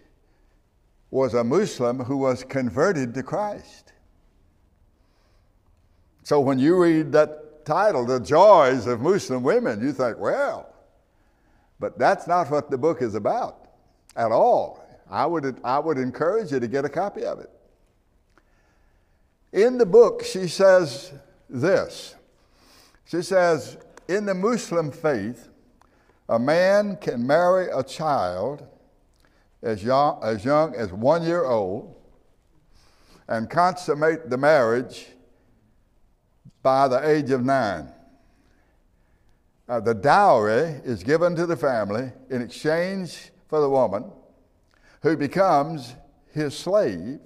was 1.12 1.36
a 1.36 1.44
Muslim 1.44 2.00
who 2.00 2.17
was 2.17 2.44
converted 2.44 3.13
to 3.13 3.22
Christ. 3.22 3.94
So 6.24 6.39
when 6.39 6.58
you 6.58 6.75
read 6.82 7.12
that 7.12 7.63
title, 7.67 8.03
The 8.03 8.20
Joys 8.20 8.88
of 8.88 9.00
Muslim 9.00 9.44
Women, 9.44 9.79
you 9.79 9.94
think, 9.94 10.17
well, 10.17 10.74
but 11.79 12.00
that's 12.00 12.25
not 12.25 12.50
what 12.50 12.72
the 12.72 12.79
book 12.79 13.03
is 13.03 13.13
about 13.13 13.67
at 14.15 14.32
all. 14.32 14.84
I 15.08 15.27
would, 15.27 15.62
I 15.63 15.77
would 15.77 16.00
encourage 16.00 16.51
you 16.51 16.60
to 16.60 16.67
get 16.67 16.84
a 16.84 16.89
copy 16.89 17.25
of 17.25 17.38
it. 17.38 17.51
In 19.53 19.77
the 19.77 19.86
book, 19.86 20.24
she 20.24 20.48
says 20.48 21.13
this 21.48 22.15
She 23.05 23.22
says, 23.22 23.77
in 24.08 24.25
the 24.25 24.34
Muslim 24.34 24.91
faith, 24.91 25.50
a 26.27 26.39
man 26.39 26.98
can 26.98 27.25
marry 27.25 27.67
a 27.70 27.84
child 27.84 28.67
as 29.62 29.84
young, 29.84 30.20
as 30.24 30.44
young 30.44 30.75
as 30.75 30.91
one 30.91 31.24
year 31.24 31.46
old 31.46 31.96
and 33.27 33.50
consummate 33.50 34.29
the 34.29 34.38
marriage 34.38 35.08
by 36.62 36.88
the 36.88 37.08
age 37.08 37.32
of 37.32 37.44
nine. 37.44 37.89
Uh, 39.67 39.79
the 39.79 39.94
dowry 39.94 40.79
is 40.84 41.03
given 41.03 41.36
to 41.36 41.46
the 41.46 41.58
family 41.58 42.12
in 42.29 42.41
exchange 42.41 43.32
for 43.48 43.60
the 43.60 43.70
woman 43.70 44.05
who 45.01 45.17
becomes 45.17 45.96
his 46.32 46.55
slave. 46.55 47.20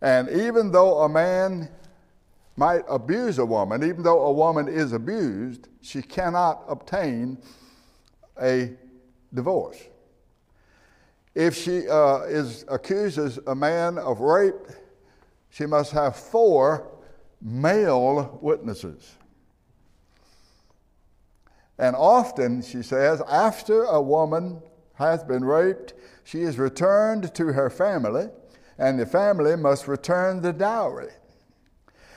And 0.00 0.28
even 0.28 0.70
though 0.70 0.98
a 0.98 1.08
man 1.08 1.68
might 2.56 2.82
abuse 2.88 3.38
a 3.38 3.44
woman, 3.44 3.84
even 3.84 4.02
though 4.02 4.22
a 4.22 4.32
woman 4.32 4.66
is 4.68 4.92
abused, 4.92 5.68
she 5.82 6.00
cannot 6.00 6.64
obtain 6.68 7.38
a 8.40 8.72
divorce. 9.32 9.78
If 11.34 11.54
she 11.54 11.86
uh, 11.86 12.20
is, 12.22 12.64
accuses 12.68 13.38
a 13.46 13.54
man 13.54 13.98
of 13.98 14.20
rape, 14.20 14.54
she 15.50 15.66
must 15.66 15.92
have 15.92 16.16
four 16.16 16.90
male 17.42 18.38
witnesses. 18.40 19.14
And 21.78 21.94
often, 21.94 22.62
she 22.62 22.82
says, 22.82 23.20
after 23.28 23.84
a 23.84 24.00
woman 24.00 24.62
has 24.94 25.22
been 25.22 25.44
raped, 25.44 25.92
she 26.24 26.40
is 26.40 26.58
returned 26.58 27.34
to 27.34 27.48
her 27.48 27.68
family, 27.68 28.28
and 28.78 28.98
the 28.98 29.04
family 29.04 29.56
must 29.56 29.86
return 29.86 30.40
the 30.40 30.54
dowry. 30.54 31.10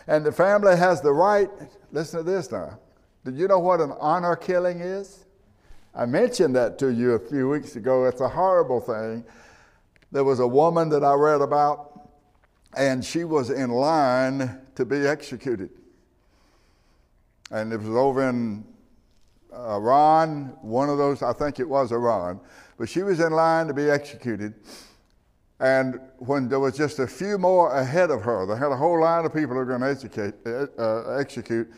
And 0.09 0.25
the 0.25 0.31
family 0.31 0.75
has 0.75 1.01
the 1.01 1.13
right, 1.13 1.51
listen 1.91 2.17
to 2.17 2.23
this 2.23 2.51
now. 2.51 2.79
Did 3.23 3.37
you 3.37 3.47
know 3.47 3.59
what 3.59 3.79
an 3.79 3.93
honor 3.99 4.35
killing 4.35 4.79
is? 4.79 5.25
I 5.93 6.07
mentioned 6.07 6.55
that 6.55 6.79
to 6.79 6.91
you 6.91 7.11
a 7.11 7.19
few 7.19 7.47
weeks 7.47 7.75
ago. 7.75 8.05
It's 8.05 8.19
a 8.19 8.27
horrible 8.27 8.81
thing. 8.81 9.23
There 10.11 10.23
was 10.23 10.39
a 10.39 10.47
woman 10.47 10.89
that 10.89 11.03
I 11.03 11.13
read 11.13 11.41
about, 11.41 12.09
and 12.75 13.05
she 13.05 13.23
was 13.23 13.51
in 13.51 13.69
line 13.69 14.59
to 14.73 14.83
be 14.83 15.05
executed. 15.05 15.69
And 17.51 17.71
it 17.71 17.77
was 17.77 17.89
over 17.89 18.27
in 18.27 18.65
uh, 19.53 19.75
Iran, 19.75 20.57
one 20.63 20.89
of 20.89 20.97
those, 20.97 21.21
I 21.21 21.33
think 21.33 21.59
it 21.59 21.69
was 21.69 21.91
Iran, 21.91 22.39
but 22.79 22.89
she 22.89 23.03
was 23.03 23.19
in 23.19 23.31
line 23.31 23.67
to 23.67 23.75
be 23.75 23.91
executed. 23.91 24.55
And 25.59 25.99
when 26.19 26.47
there 26.47 26.59
was 26.59 26.77
just 26.77 26.99
a 26.99 27.07
few 27.07 27.37
more 27.37 27.75
ahead 27.75 28.11
of 28.11 28.21
her, 28.21 28.45
they 28.45 28.55
had 28.55 28.71
a 28.71 28.77
whole 28.77 29.01
line 29.01 29.25
of 29.25 29.33
people 29.33 29.51
who 29.51 29.57
were 29.57 29.65
going 29.65 29.81
to 29.81 29.89
execute, 29.89 30.35
uh, 30.47 31.17
execute 31.17 31.69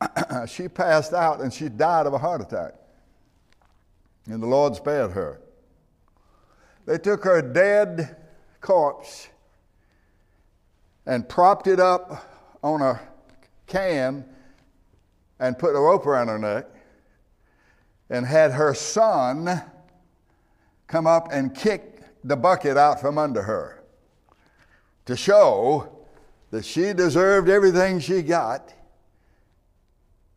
she 0.46 0.68
passed 0.68 1.12
out 1.12 1.40
and 1.40 1.52
she 1.52 1.68
died 1.68 2.06
of 2.06 2.14
a 2.14 2.18
heart 2.18 2.40
attack. 2.40 2.74
And 4.26 4.42
the 4.42 4.46
Lord 4.46 4.74
spared 4.74 5.12
her. 5.12 5.40
They 6.86 6.98
took 6.98 7.24
her 7.24 7.42
dead 7.42 8.16
corpse 8.60 9.28
and 11.06 11.28
propped 11.28 11.66
it 11.66 11.80
up 11.80 12.56
on 12.62 12.80
a 12.80 13.00
can 13.66 14.24
and 15.38 15.58
put 15.58 15.70
a 15.70 15.80
rope 15.80 16.06
around 16.06 16.28
her 16.28 16.38
neck 16.38 16.66
and 18.08 18.24
had 18.26 18.52
her 18.52 18.74
son 18.74 19.62
come 20.86 21.06
up 21.06 21.28
and 21.30 21.54
kick 21.54 21.93
the 22.24 22.36
bucket 22.36 22.76
out 22.76 23.00
from 23.00 23.18
under 23.18 23.42
her 23.42 23.84
to 25.04 25.14
show 25.14 26.06
that 26.50 26.64
she 26.64 26.94
deserved 26.94 27.48
everything 27.48 28.00
she 28.00 28.22
got 28.22 28.72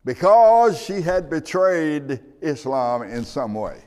because 0.04 0.80
she 0.80 1.00
had 1.00 1.30
betrayed 1.30 2.20
Islam 2.42 3.02
in 3.02 3.24
some 3.24 3.54
way. 3.54 3.82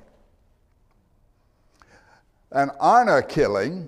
An 2.52 2.72
honor 2.80 3.22
killing, 3.22 3.88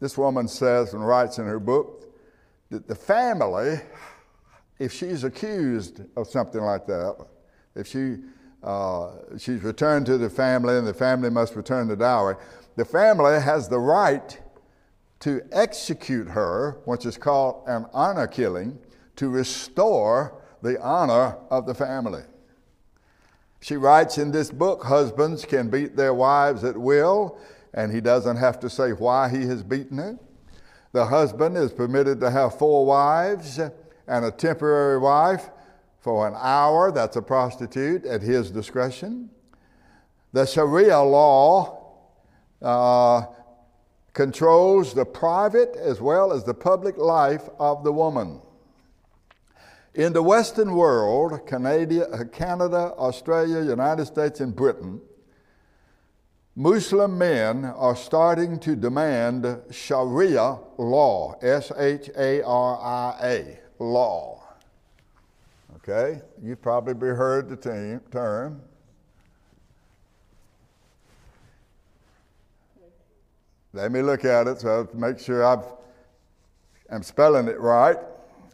this 0.00 0.16
woman 0.18 0.48
says 0.48 0.94
and 0.94 1.06
writes 1.06 1.38
in 1.38 1.46
her 1.46 1.60
book, 1.60 2.14
that 2.70 2.88
the 2.88 2.94
family, 2.94 3.78
if 4.78 4.92
she's 4.92 5.22
accused 5.22 6.00
of 6.16 6.26
something 6.26 6.62
like 6.62 6.86
that, 6.86 7.16
if 7.74 7.86
she 7.86 8.16
uh, 8.62 9.10
she's 9.38 9.62
returned 9.62 10.06
to 10.06 10.16
the 10.16 10.30
family 10.30 10.78
and 10.78 10.86
the 10.86 10.94
family 10.94 11.28
must 11.28 11.54
return 11.54 11.86
the 11.86 11.96
dowry, 11.96 12.34
the 12.76 12.84
family 12.84 13.40
has 13.40 13.68
the 13.68 13.78
right 13.78 14.40
to 15.20 15.40
execute 15.52 16.28
her, 16.28 16.80
which 16.84 17.06
is 17.06 17.16
called 17.16 17.64
an 17.66 17.86
honor 17.92 18.26
killing, 18.26 18.78
to 19.16 19.28
restore 19.28 20.42
the 20.62 20.80
honor 20.82 21.36
of 21.50 21.66
the 21.66 21.74
family. 21.74 22.22
She 23.60 23.76
writes 23.76 24.18
in 24.18 24.30
this 24.30 24.50
book 24.50 24.84
husbands 24.84 25.44
can 25.44 25.70
beat 25.70 25.96
their 25.96 26.12
wives 26.12 26.64
at 26.64 26.76
will, 26.76 27.38
and 27.72 27.92
he 27.92 28.00
doesn't 28.00 28.36
have 28.36 28.60
to 28.60 28.68
say 28.68 28.90
why 28.90 29.28
he 29.28 29.46
has 29.46 29.62
beaten 29.62 29.98
her. 29.98 30.18
The 30.92 31.06
husband 31.06 31.56
is 31.56 31.72
permitted 31.72 32.20
to 32.20 32.30
have 32.30 32.58
four 32.58 32.84
wives 32.84 33.58
and 33.58 34.24
a 34.24 34.30
temporary 34.30 34.98
wife 34.98 35.50
for 36.00 36.28
an 36.28 36.34
hour, 36.36 36.92
that's 36.92 37.16
a 37.16 37.22
prostitute, 37.22 38.04
at 38.04 38.20
his 38.20 38.50
discretion. 38.50 39.30
The 40.34 40.44
Sharia 40.44 41.00
law 41.00 41.83
uh, 42.64 43.26
controls 44.14 44.94
the 44.94 45.04
private 45.04 45.76
as 45.76 46.00
well 46.00 46.32
as 46.32 46.44
the 46.44 46.54
public 46.54 46.96
life 46.96 47.48
of 47.58 47.84
the 47.84 47.92
woman. 47.92 48.40
In 49.94 50.12
the 50.12 50.22
Western 50.22 50.74
world, 50.74 51.46
Canada, 51.46 52.24
Canada, 52.32 52.92
Australia, 52.96 53.62
United 53.62 54.06
States, 54.06 54.40
and 54.40 54.54
Britain, 54.54 55.00
Muslim 56.56 57.18
men 57.18 57.64
are 57.64 57.96
starting 57.96 58.58
to 58.60 58.76
demand 58.76 59.60
Sharia 59.70 60.58
law, 60.78 61.36
S 61.42 61.70
H 61.76 62.10
A 62.16 62.42
R 62.42 62.80
I 62.80 63.26
A, 63.26 63.58
law. 63.78 64.42
Okay? 65.76 66.22
You've 66.42 66.62
probably 66.62 67.08
heard 67.08 67.48
the 67.48 67.56
term. 68.10 68.62
Let 73.74 73.90
me 73.90 74.02
look 74.02 74.24
at 74.24 74.46
it 74.46 74.60
so 74.60 74.84
to 74.84 74.96
make 74.96 75.18
sure 75.18 75.44
I've, 75.44 75.64
I'm 76.88 77.02
spelling 77.02 77.48
it 77.48 77.58
right. 77.58 77.96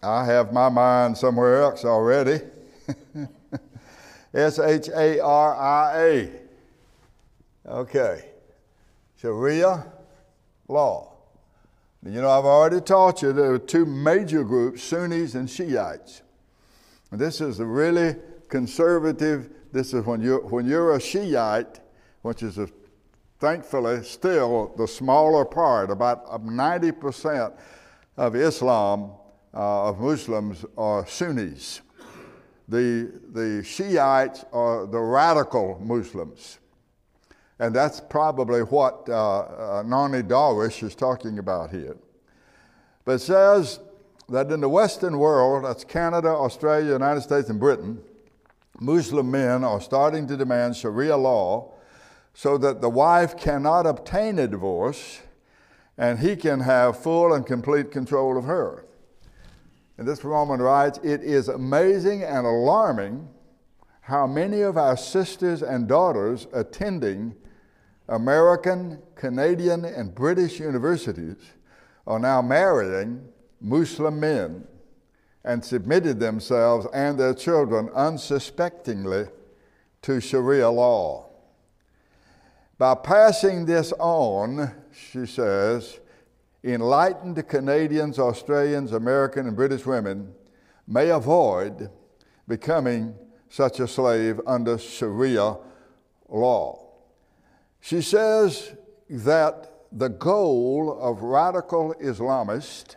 I 0.03 0.25
have 0.25 0.51
my 0.51 0.71
mind 0.71 1.19
somewhere 1.19 1.61
else 1.61 1.85
already. 1.85 2.41
S 4.35 4.59
H 4.59 4.89
A 4.89 5.21
R 5.21 5.55
I 5.55 6.03
A. 6.03 6.31
Okay. 7.69 8.25
Sharia 9.21 9.85
law. 10.69 11.13
You 12.03 12.23
know, 12.23 12.31
I've 12.31 12.47
already 12.47 12.81
taught 12.81 13.21
you 13.21 13.35
there 13.35 13.53
are 13.53 13.59
two 13.59 13.85
major 13.85 14.43
groups 14.43 14.83
Sunnis 14.83 15.35
and 15.35 15.51
Shiites. 15.51 16.23
This 17.13 17.43
is 17.43 17.61
a 17.61 17.67
really 17.67 18.17
conservative, 18.49 19.51
this 19.71 19.93
is 19.93 20.07
when 20.07 20.23
you're, 20.23 20.41
when 20.41 20.67
you're 20.67 20.97
a 20.97 21.01
Shiite, 21.01 21.81
which 22.23 22.43
is 22.43 22.57
a, 22.57 22.71
thankfully 23.41 24.03
still 24.05 24.73
the 24.77 24.87
smaller 24.87 25.45
part, 25.45 25.91
about 25.91 26.27
90% 26.45 27.53
of 28.17 28.37
Islam, 28.37 29.13
uh, 29.55 29.89
of 29.89 29.99
Muslims, 29.99 30.65
are 30.77 31.07
Sunnis. 31.07 31.81
The, 32.69 33.11
the 33.33 33.65
Shiites 33.65 34.45
are 34.53 34.87
the 34.87 35.01
radical 35.01 35.81
Muslims. 35.83 36.59
And 37.59 37.75
that's 37.75 38.01
probably 38.01 38.61
what 38.61 39.09
uh, 39.09 39.41
uh, 39.41 39.83
Nani 39.87 40.23
Darwish 40.23 40.83
is 40.83 40.95
talking 40.95 41.39
about 41.39 41.71
here. 41.71 41.97
But 43.05 43.13
it 43.13 43.19
says 43.21 43.81
that 44.29 44.51
in 44.53 44.61
the 44.61 44.69
Western 44.69 45.19
world, 45.19 45.65
that's 45.65 45.83
Canada, 45.83 46.29
Australia, 46.29 46.93
United 46.93 47.23
States, 47.23 47.49
and 47.49 47.59
Britain, 47.59 48.01
Muslim 48.79 49.31
men 49.31 49.65
are 49.65 49.81
starting 49.81 50.27
to 50.29 50.37
demand 50.37 50.77
Sharia 50.77 51.17
law 51.17 51.73
so 52.35 52.57
that 52.59 52.81
the 52.81 52.89
wife 52.89 53.37
cannot 53.37 53.87
obtain 53.87 54.39
a 54.39 54.47
divorce 54.47 55.21
and 55.99 56.19
he 56.19 56.35
can 56.37 56.61
have 56.61 56.99
full 56.99 57.35
and 57.35 57.45
complete 57.45 57.91
control 57.91 58.39
of 58.39 58.45
her. 58.45 58.87
And 59.99 60.09
this 60.09 60.25
woman 60.25 60.61
writes 60.61 60.99
It 61.03 61.23
is 61.23 61.49
amazing 61.49 62.23
and 62.23 62.47
alarming 62.47 63.29
how 64.01 64.27
many 64.27 64.63
of 64.63 64.77
our 64.77 64.97
sisters 64.97 65.63
and 65.63 65.87
daughters 65.87 66.47
attending 66.53 67.35
American, 68.09 69.01
Canadian, 69.15 69.85
and 69.85 70.15
British 70.15 70.59
universities 70.59 71.37
are 72.07 72.19
now 72.19 72.43
marrying 72.43 73.29
Muslim 73.61 74.19
men 74.19 74.67
and 75.45 75.65
submitted 75.65 76.19
themselves 76.19 76.87
and 76.93 77.19
their 77.19 77.35
children 77.35 77.89
unsuspectingly 77.95 79.27
to 80.03 80.21
Sharia 80.21 80.71
law. 80.71 81.30
By 82.81 82.95
passing 82.95 83.67
this 83.67 83.93
on, 83.99 84.73
she 84.91 85.27
says, 85.27 86.01
enlightened 86.65 87.47
Canadians, 87.47 88.19
Australians, 88.19 88.93
American, 88.93 89.47
and 89.47 89.55
British 89.55 89.85
women 89.85 90.33
may 90.89 91.11
avoid 91.11 91.91
becoming 92.49 93.15
such 93.51 93.81
a 93.81 93.87
slave 93.87 94.41
under 94.47 94.79
Sharia 94.79 95.59
law. 96.31 96.89
She 97.81 98.01
says 98.01 98.75
that 99.11 99.71
the 99.93 100.09
goal 100.09 100.99
of 101.03 101.21
radical 101.21 101.95
Islamists 102.03 102.97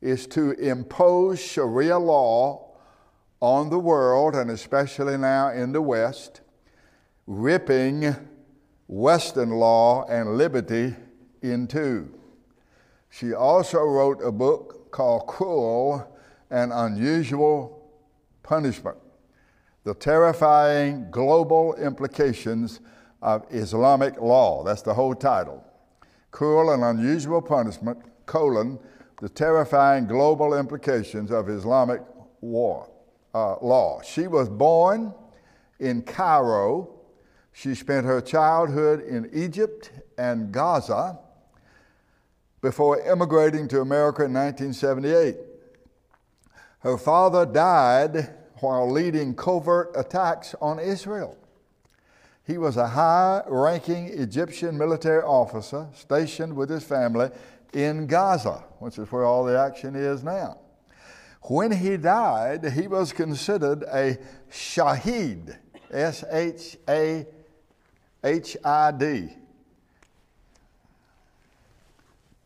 is 0.00 0.28
to 0.28 0.52
impose 0.52 1.40
Sharia 1.40 1.98
law 1.98 2.76
on 3.40 3.70
the 3.70 3.80
world, 3.80 4.36
and 4.36 4.52
especially 4.52 5.16
now 5.16 5.50
in 5.50 5.72
the 5.72 5.82
West, 5.82 6.42
ripping 7.26 8.14
Western 8.88 9.50
law 9.50 10.04
and 10.06 10.36
liberty 10.36 10.94
in 11.42 11.66
two. 11.66 12.08
She 13.10 13.32
also 13.32 13.80
wrote 13.80 14.22
a 14.22 14.32
book 14.32 14.90
called 14.90 15.26
Cruel 15.26 16.06
and 16.50 16.72
Unusual 16.72 17.90
Punishment 18.42 18.96
The 19.84 19.94
Terrifying 19.94 21.10
Global 21.10 21.74
Implications 21.74 22.80
of 23.22 23.44
Islamic 23.50 24.20
law. 24.20 24.62
That's 24.62 24.82
the 24.82 24.94
whole 24.94 25.14
title. 25.14 25.64
Cruel 26.30 26.70
and 26.70 26.84
unusual 26.84 27.40
punishment, 27.40 27.98
colon, 28.26 28.78
the 29.20 29.28
terrifying 29.28 30.06
global 30.06 30.58
implications 30.58 31.30
of 31.30 31.48
Islamic 31.48 32.02
war, 32.42 32.90
uh, 33.34 33.56
law. 33.62 34.02
She 34.02 34.26
was 34.26 34.48
born 34.48 35.14
in 35.80 36.02
Cairo. 36.02 36.95
She 37.58 37.74
spent 37.74 38.04
her 38.04 38.20
childhood 38.20 39.00
in 39.00 39.30
Egypt 39.32 39.90
and 40.18 40.52
Gaza 40.52 41.18
before 42.60 43.00
immigrating 43.00 43.66
to 43.68 43.80
America 43.80 44.24
in 44.24 44.34
1978. 44.34 45.38
Her 46.80 46.98
father 46.98 47.46
died 47.46 48.34
while 48.60 48.92
leading 48.92 49.34
covert 49.34 49.90
attacks 49.96 50.54
on 50.60 50.78
Israel. 50.78 51.38
He 52.46 52.58
was 52.58 52.76
a 52.76 52.88
high 52.88 53.40
ranking 53.46 54.08
Egyptian 54.08 54.76
military 54.76 55.22
officer 55.22 55.88
stationed 55.94 56.54
with 56.54 56.68
his 56.68 56.84
family 56.84 57.30
in 57.72 58.06
Gaza, 58.06 58.64
which 58.80 58.98
is 58.98 59.10
where 59.10 59.24
all 59.24 59.44
the 59.44 59.58
action 59.58 59.96
is 59.96 60.22
now. 60.22 60.58
When 61.40 61.72
he 61.72 61.96
died, 61.96 62.70
he 62.72 62.86
was 62.86 63.14
considered 63.14 63.82
a 63.84 64.18
Shaheed, 64.50 65.56
S 65.90 66.22
H 66.30 66.76
A 66.86 67.26
H 68.26 68.56
I 68.64 68.90
D. 68.90 69.28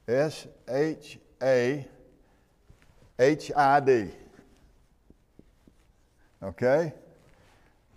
S 0.07 0.47
H 0.69 1.19
A 1.43 1.87
H 3.19 3.51
I 3.57 3.81
D. 3.81 4.09
Okay? 6.43 6.93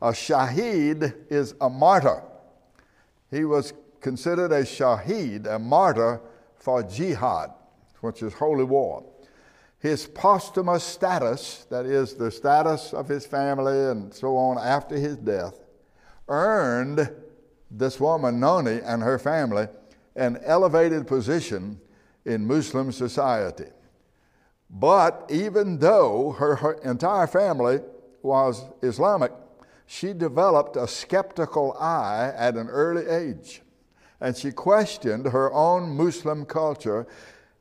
A 0.02 0.12
shaheed 0.12 1.14
is 1.30 1.56
a 1.60 1.70
martyr. 1.70 2.24
He 3.30 3.44
was 3.44 3.74
considered 4.00 4.54
a 4.54 4.64
shaheed, 4.64 5.46
a 5.46 5.60
martyr 5.60 6.22
for 6.56 6.84
jihad, 6.84 7.52
which 8.00 8.24
is 8.24 8.34
holy 8.34 8.64
war. 8.64 9.04
His 9.80 10.08
posthumous 10.08 10.86
status, 10.86 11.66
that 11.70 11.86
is, 11.86 12.14
the 12.14 12.32
status 12.32 12.94
of 12.94 13.10
his 13.10 13.26
family 13.26 13.78
and 13.92 14.14
so 14.14 14.38
on 14.38 14.58
after 14.58 14.96
his 14.96 15.18
death, 15.18 15.60
earned 16.30 17.10
this 17.78 18.00
woman, 18.00 18.40
Nonie, 18.40 18.80
and 18.84 19.02
her 19.02 19.20
family 19.20 19.68
an 20.16 20.40
elevated 20.44 21.08
position 21.08 21.80
in 22.26 22.46
Muslim 22.46 22.92
society. 22.92 23.70
But 24.70 25.26
even 25.30 25.80
though 25.80 26.32
her, 26.38 26.56
her 26.56 26.74
entire 26.84 27.28
family 27.28 27.80
was 28.22 28.64
Islamic, 28.82 29.32
she 29.86 30.14
developed 30.14 30.78
a 30.78 30.88
skeptical 30.88 31.74
eye 31.80 32.32
at 32.36 32.56
an 32.56 32.70
early 32.70 33.08
age, 33.08 33.62
and 34.22 34.36
she 34.36 34.52
questioned 34.52 35.26
her 35.28 35.52
own 35.52 35.96
Muslim 35.96 36.46
culture 36.46 37.06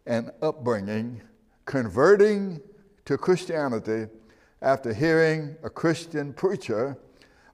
and 0.06 0.30
upbringing, 0.40 1.20
converting 1.64 2.60
to 3.04 3.18
Christianity 3.18 4.06
after 4.60 4.94
hearing 4.94 5.56
a 5.62 5.70
Christian 5.70 6.32
preacher 6.32 6.96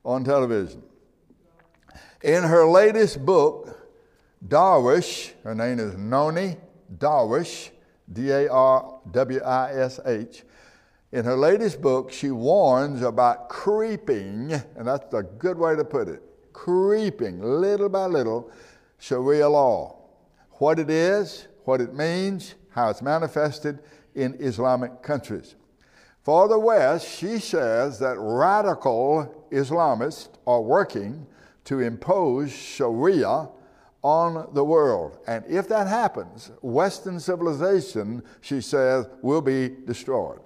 on 0.04 0.24
television. 0.24 0.82
In 2.22 2.42
her 2.42 2.66
latest 2.66 3.24
book, 3.24 3.90
Darwish, 4.46 5.32
her 5.44 5.54
name 5.54 5.78
is 5.78 5.96
Nonie 5.96 6.56
Darwish, 6.96 7.70
D 8.12 8.30
A 8.30 8.48
R 8.50 9.00
W 9.10 9.40
I 9.40 9.72
S 9.72 10.00
H, 10.04 10.42
in 11.12 11.24
her 11.24 11.36
latest 11.36 11.80
book, 11.80 12.12
she 12.12 12.30
warns 12.30 13.02
about 13.02 13.48
creeping, 13.48 14.52
and 14.52 14.86
that's 14.86 15.14
a 15.14 15.22
good 15.22 15.56
way 15.56 15.74
to 15.76 15.84
put 15.84 16.08
it 16.08 16.22
creeping 16.52 17.40
little 17.40 17.88
by 17.88 18.04
little 18.06 18.50
Sharia 18.98 19.48
law. 19.48 19.96
What 20.54 20.80
it 20.80 20.90
is, 20.90 21.46
what 21.64 21.80
it 21.80 21.94
means, 21.94 22.56
how 22.70 22.90
it's 22.90 23.00
manifested 23.00 23.78
in 24.16 24.36
Islamic 24.40 25.00
countries. 25.00 25.54
For 26.24 26.48
the 26.48 26.58
West, 26.58 27.08
she 27.08 27.38
says 27.38 28.00
that 28.00 28.18
radical 28.18 29.46
Islamists 29.52 30.30
are 30.48 30.60
working 30.60 31.28
to 31.68 31.80
impose 31.80 32.50
Sharia 32.50 33.46
on 34.02 34.48
the 34.54 34.64
world. 34.64 35.18
And 35.26 35.44
if 35.46 35.68
that 35.68 35.86
happens, 35.86 36.50
Western 36.62 37.20
civilization, 37.20 38.22
she 38.40 38.62
says, 38.62 39.06
will 39.20 39.42
be 39.42 39.76
destroyed. 39.84 40.40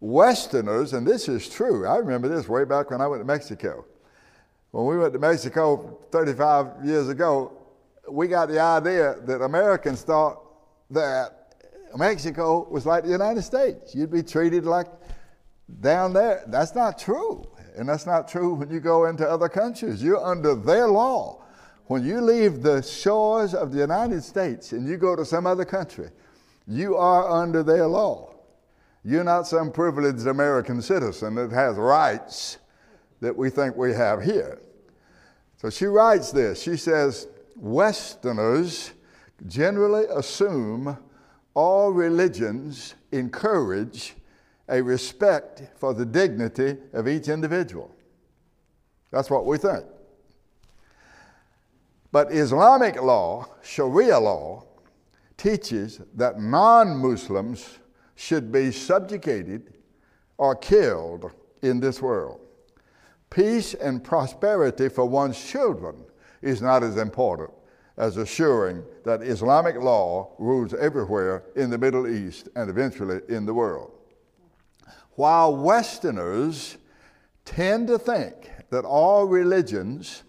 Westerners, 0.00 0.92
and 0.92 1.06
this 1.06 1.30
is 1.30 1.48
true, 1.48 1.86
I 1.86 1.96
remember 1.96 2.28
this 2.28 2.46
way 2.46 2.66
back 2.66 2.90
when 2.90 3.00
I 3.00 3.06
went 3.06 3.22
to 3.22 3.24
Mexico. 3.24 3.86
When 4.72 4.84
we 4.84 4.98
went 4.98 5.14
to 5.14 5.18
Mexico 5.18 5.98
35 6.10 6.84
years 6.84 7.08
ago, 7.08 7.52
we 8.10 8.28
got 8.28 8.50
the 8.50 8.60
idea 8.60 9.16
that 9.24 9.40
Americans 9.40 10.02
thought 10.02 10.42
that 10.90 11.54
Mexico 11.96 12.68
was 12.68 12.84
like 12.84 13.04
the 13.04 13.10
United 13.10 13.42
States. 13.42 13.94
You'd 13.94 14.12
be 14.12 14.22
treated 14.22 14.66
like 14.66 14.88
down 15.80 16.12
there. 16.12 16.44
That's 16.48 16.74
not 16.74 16.98
true. 16.98 17.46
And 17.76 17.88
that's 17.88 18.06
not 18.06 18.28
true 18.28 18.54
when 18.54 18.70
you 18.70 18.80
go 18.80 19.06
into 19.06 19.28
other 19.28 19.48
countries. 19.48 20.02
You're 20.02 20.24
under 20.24 20.54
their 20.54 20.88
law. 20.88 21.42
When 21.86 22.04
you 22.04 22.20
leave 22.20 22.62
the 22.62 22.82
shores 22.82 23.54
of 23.54 23.72
the 23.72 23.78
United 23.78 24.22
States 24.22 24.72
and 24.72 24.86
you 24.86 24.96
go 24.96 25.16
to 25.16 25.24
some 25.24 25.46
other 25.46 25.64
country, 25.64 26.10
you 26.66 26.96
are 26.96 27.28
under 27.28 27.62
their 27.62 27.86
law. 27.86 28.34
You're 29.04 29.24
not 29.24 29.46
some 29.46 29.72
privileged 29.72 30.26
American 30.26 30.80
citizen 30.80 31.34
that 31.34 31.50
has 31.50 31.76
rights 31.76 32.58
that 33.20 33.36
we 33.36 33.50
think 33.50 33.76
we 33.76 33.92
have 33.92 34.22
here. 34.22 34.60
So 35.56 35.70
she 35.70 35.86
writes 35.86 36.30
this. 36.30 36.62
She 36.62 36.76
says, 36.76 37.26
Westerners 37.56 38.92
generally 39.46 40.04
assume 40.06 40.96
all 41.54 41.90
religions 41.90 42.94
encourage 43.10 44.14
a 44.68 44.82
respect 44.82 45.62
for 45.76 45.94
the 45.94 46.06
dignity 46.06 46.76
of 46.92 47.08
each 47.08 47.28
individual. 47.28 47.94
That's 49.10 49.30
what 49.30 49.46
we 49.46 49.58
think. 49.58 49.84
But 52.10 52.32
Islamic 52.32 53.00
law, 53.00 53.46
Sharia 53.62 54.18
law, 54.18 54.64
teaches 55.36 56.00
that 56.14 56.40
non 56.40 56.96
Muslims 56.96 57.78
should 58.14 58.52
be 58.52 58.70
subjugated 58.70 59.74
or 60.36 60.54
killed 60.54 61.30
in 61.62 61.80
this 61.80 62.02
world. 62.02 62.40
Peace 63.30 63.74
and 63.74 64.04
prosperity 64.04 64.88
for 64.88 65.06
one's 65.06 65.42
children 65.42 66.04
is 66.42 66.60
not 66.60 66.82
as 66.82 66.96
important 66.96 67.50
as 67.96 68.16
assuring 68.16 68.82
that 69.04 69.22
Islamic 69.22 69.76
law 69.76 70.34
rules 70.38 70.74
everywhere 70.74 71.44
in 71.56 71.70
the 71.70 71.78
Middle 71.78 72.06
East 72.06 72.48
and 72.56 72.68
eventually 72.68 73.20
in 73.28 73.46
the 73.46 73.54
world. 73.54 73.91
While 75.14 75.56
Westerners 75.56 76.78
tend 77.44 77.88
to 77.88 77.98
think 77.98 78.50
that 78.70 78.84
all 78.84 79.26
religions 79.26 80.22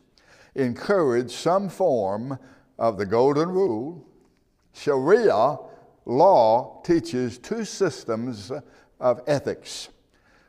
encourage 0.55 1.31
some 1.31 1.69
form 1.69 2.37
of 2.77 2.97
the 2.97 3.05
Golden 3.05 3.49
Rule, 3.49 4.05
Sharia 4.73 5.57
law 6.05 6.81
teaches 6.83 7.37
two 7.37 7.63
systems 7.63 8.51
of 8.99 9.21
ethics 9.27 9.89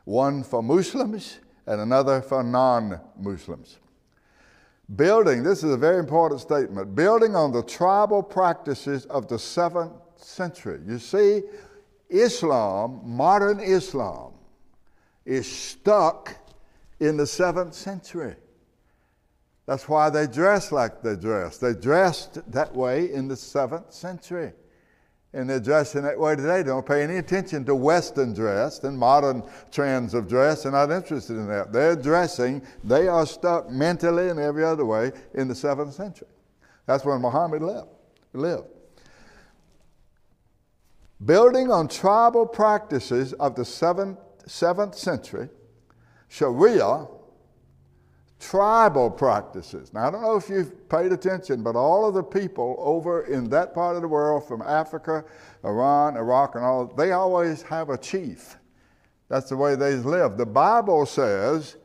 one 0.04 0.42
for 0.42 0.62
Muslims 0.62 1.38
and 1.66 1.80
another 1.80 2.20
for 2.20 2.42
non 2.42 3.00
Muslims. 3.18 3.78
Building, 4.96 5.42
this 5.42 5.64
is 5.64 5.72
a 5.72 5.78
very 5.78 5.98
important 5.98 6.40
statement, 6.40 6.94
building 6.94 7.34
on 7.34 7.52
the 7.52 7.62
tribal 7.62 8.22
practices 8.22 9.06
of 9.06 9.28
the 9.28 9.38
seventh 9.38 9.92
century. 10.16 10.80
You 10.86 10.98
see, 10.98 11.42
Islam, 12.08 13.00
modern 13.04 13.60
Islam, 13.60 14.32
is 15.24 15.50
stuck 15.50 16.36
in 17.00 17.16
the 17.16 17.26
seventh 17.26 17.74
century. 17.74 18.36
That's 19.66 19.88
why 19.88 20.10
they 20.10 20.26
dress 20.26 20.72
like 20.72 21.02
they 21.02 21.16
dress. 21.16 21.58
They 21.58 21.72
dressed 21.72 22.50
that 22.52 22.74
way 22.74 23.12
in 23.12 23.28
the 23.28 23.36
seventh 23.36 23.92
century 23.92 24.52
and 25.34 25.50
they're 25.50 25.60
dressing 25.60 26.02
that 26.02 26.18
way 26.18 26.36
today. 26.36 26.58
They 26.58 26.68
don't 26.68 26.86
pay 26.86 27.02
any 27.02 27.16
attention 27.16 27.64
to 27.64 27.74
Western 27.74 28.32
dress 28.32 28.82
and 28.84 28.96
modern 28.96 29.42
trends 29.72 30.14
of 30.14 30.28
dress. 30.28 30.62
They're 30.62 30.72
not 30.72 30.90
interested 30.92 31.36
in 31.36 31.48
that. 31.48 31.72
They're 31.72 31.96
dressing, 31.96 32.62
they 32.84 33.08
are 33.08 33.26
stuck 33.26 33.68
mentally 33.68 34.28
and 34.28 34.38
every 34.38 34.64
other 34.64 34.84
way 34.84 35.12
in 35.34 35.48
the 35.48 35.54
seventh 35.54 35.94
century. 35.94 36.28
That's 36.86 37.04
when 37.04 37.20
Muhammad 37.20 37.62
left, 37.62 37.88
lived. 38.32 38.68
Building 41.24 41.70
on 41.70 41.88
tribal 41.88 42.46
practices 42.46 43.32
of 43.34 43.54
the 43.54 43.64
seventh, 43.64 44.18
seventh 44.46 44.96
century, 44.96 45.48
Sharia 46.28 47.06
tribal 48.40 49.10
practices. 49.10 49.94
Now, 49.94 50.08
I 50.08 50.10
don't 50.10 50.22
know 50.22 50.36
if 50.36 50.50
you've 50.50 50.88
paid 50.88 51.12
attention, 51.12 51.62
but 51.62 51.76
all 51.76 52.06
of 52.06 52.14
the 52.14 52.22
people 52.22 52.76
over 52.78 53.22
in 53.24 53.48
that 53.50 53.74
part 53.74 53.96
of 53.96 54.02
the 54.02 54.08
world, 54.08 54.46
from 54.46 54.60
Africa, 54.62 55.24
Iran, 55.64 56.16
Iraq, 56.16 56.54
and 56.54 56.64
all, 56.64 56.86
they 56.86 57.12
always 57.12 57.62
have 57.62 57.88
a 57.88 57.96
chief. 57.96 58.56
That's 59.28 59.48
the 59.48 59.56
way 59.56 59.76
they 59.76 59.94
live. 59.94 60.36
The 60.36 60.46
Bible 60.46 61.06
says 61.06 61.76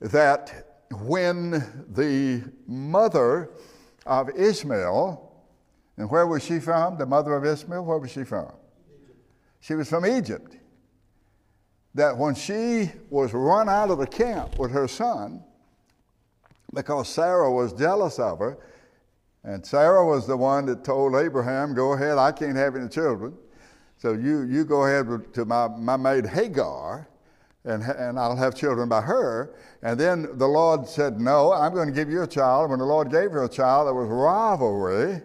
that 0.00 0.82
when 0.90 1.50
the 1.88 2.42
mother 2.66 3.50
of 4.06 4.30
Ishmael, 4.30 5.29
and 6.00 6.10
where 6.10 6.26
was 6.26 6.42
she 6.42 6.60
from? 6.60 6.96
The 6.96 7.04
mother 7.04 7.34
of 7.34 7.44
Ishmael, 7.44 7.84
where 7.84 7.98
was 7.98 8.10
she 8.10 8.24
from? 8.24 8.50
She 9.60 9.74
was 9.74 9.86
from 9.86 10.06
Egypt. 10.06 10.56
That 11.94 12.16
when 12.16 12.34
she 12.34 12.90
was 13.10 13.34
run 13.34 13.68
out 13.68 13.90
of 13.90 13.98
the 13.98 14.06
camp 14.06 14.58
with 14.58 14.70
her 14.70 14.88
son, 14.88 15.44
because 16.72 17.06
Sarah 17.06 17.52
was 17.52 17.74
jealous 17.74 18.18
of 18.18 18.38
her. 18.38 18.56
And 19.44 19.64
Sarah 19.66 20.06
was 20.06 20.26
the 20.26 20.38
one 20.38 20.64
that 20.66 20.84
told 20.84 21.14
Abraham, 21.16 21.74
Go 21.74 21.92
ahead, 21.92 22.16
I 22.16 22.32
can't 22.32 22.56
have 22.56 22.76
any 22.76 22.88
children. 22.88 23.34
So 23.98 24.14
you, 24.14 24.44
you 24.44 24.64
go 24.64 24.86
ahead 24.86 25.34
to 25.34 25.44
my, 25.44 25.68
my 25.68 25.98
maid 25.98 26.24
Hagar, 26.24 27.10
and, 27.64 27.82
and 27.82 28.18
I'll 28.18 28.36
have 28.36 28.54
children 28.54 28.88
by 28.88 29.02
her. 29.02 29.54
And 29.82 30.00
then 30.00 30.38
the 30.38 30.48
Lord 30.48 30.88
said, 30.88 31.20
No, 31.20 31.52
I'm 31.52 31.74
going 31.74 31.88
to 31.88 31.94
give 31.94 32.08
you 32.08 32.22
a 32.22 32.26
child. 32.26 32.70
When 32.70 32.78
the 32.78 32.86
Lord 32.86 33.10
gave 33.10 33.32
her 33.32 33.44
a 33.44 33.50
child, 33.50 33.86
there 33.86 33.92
was 33.92 34.08
rivalry. 34.08 35.20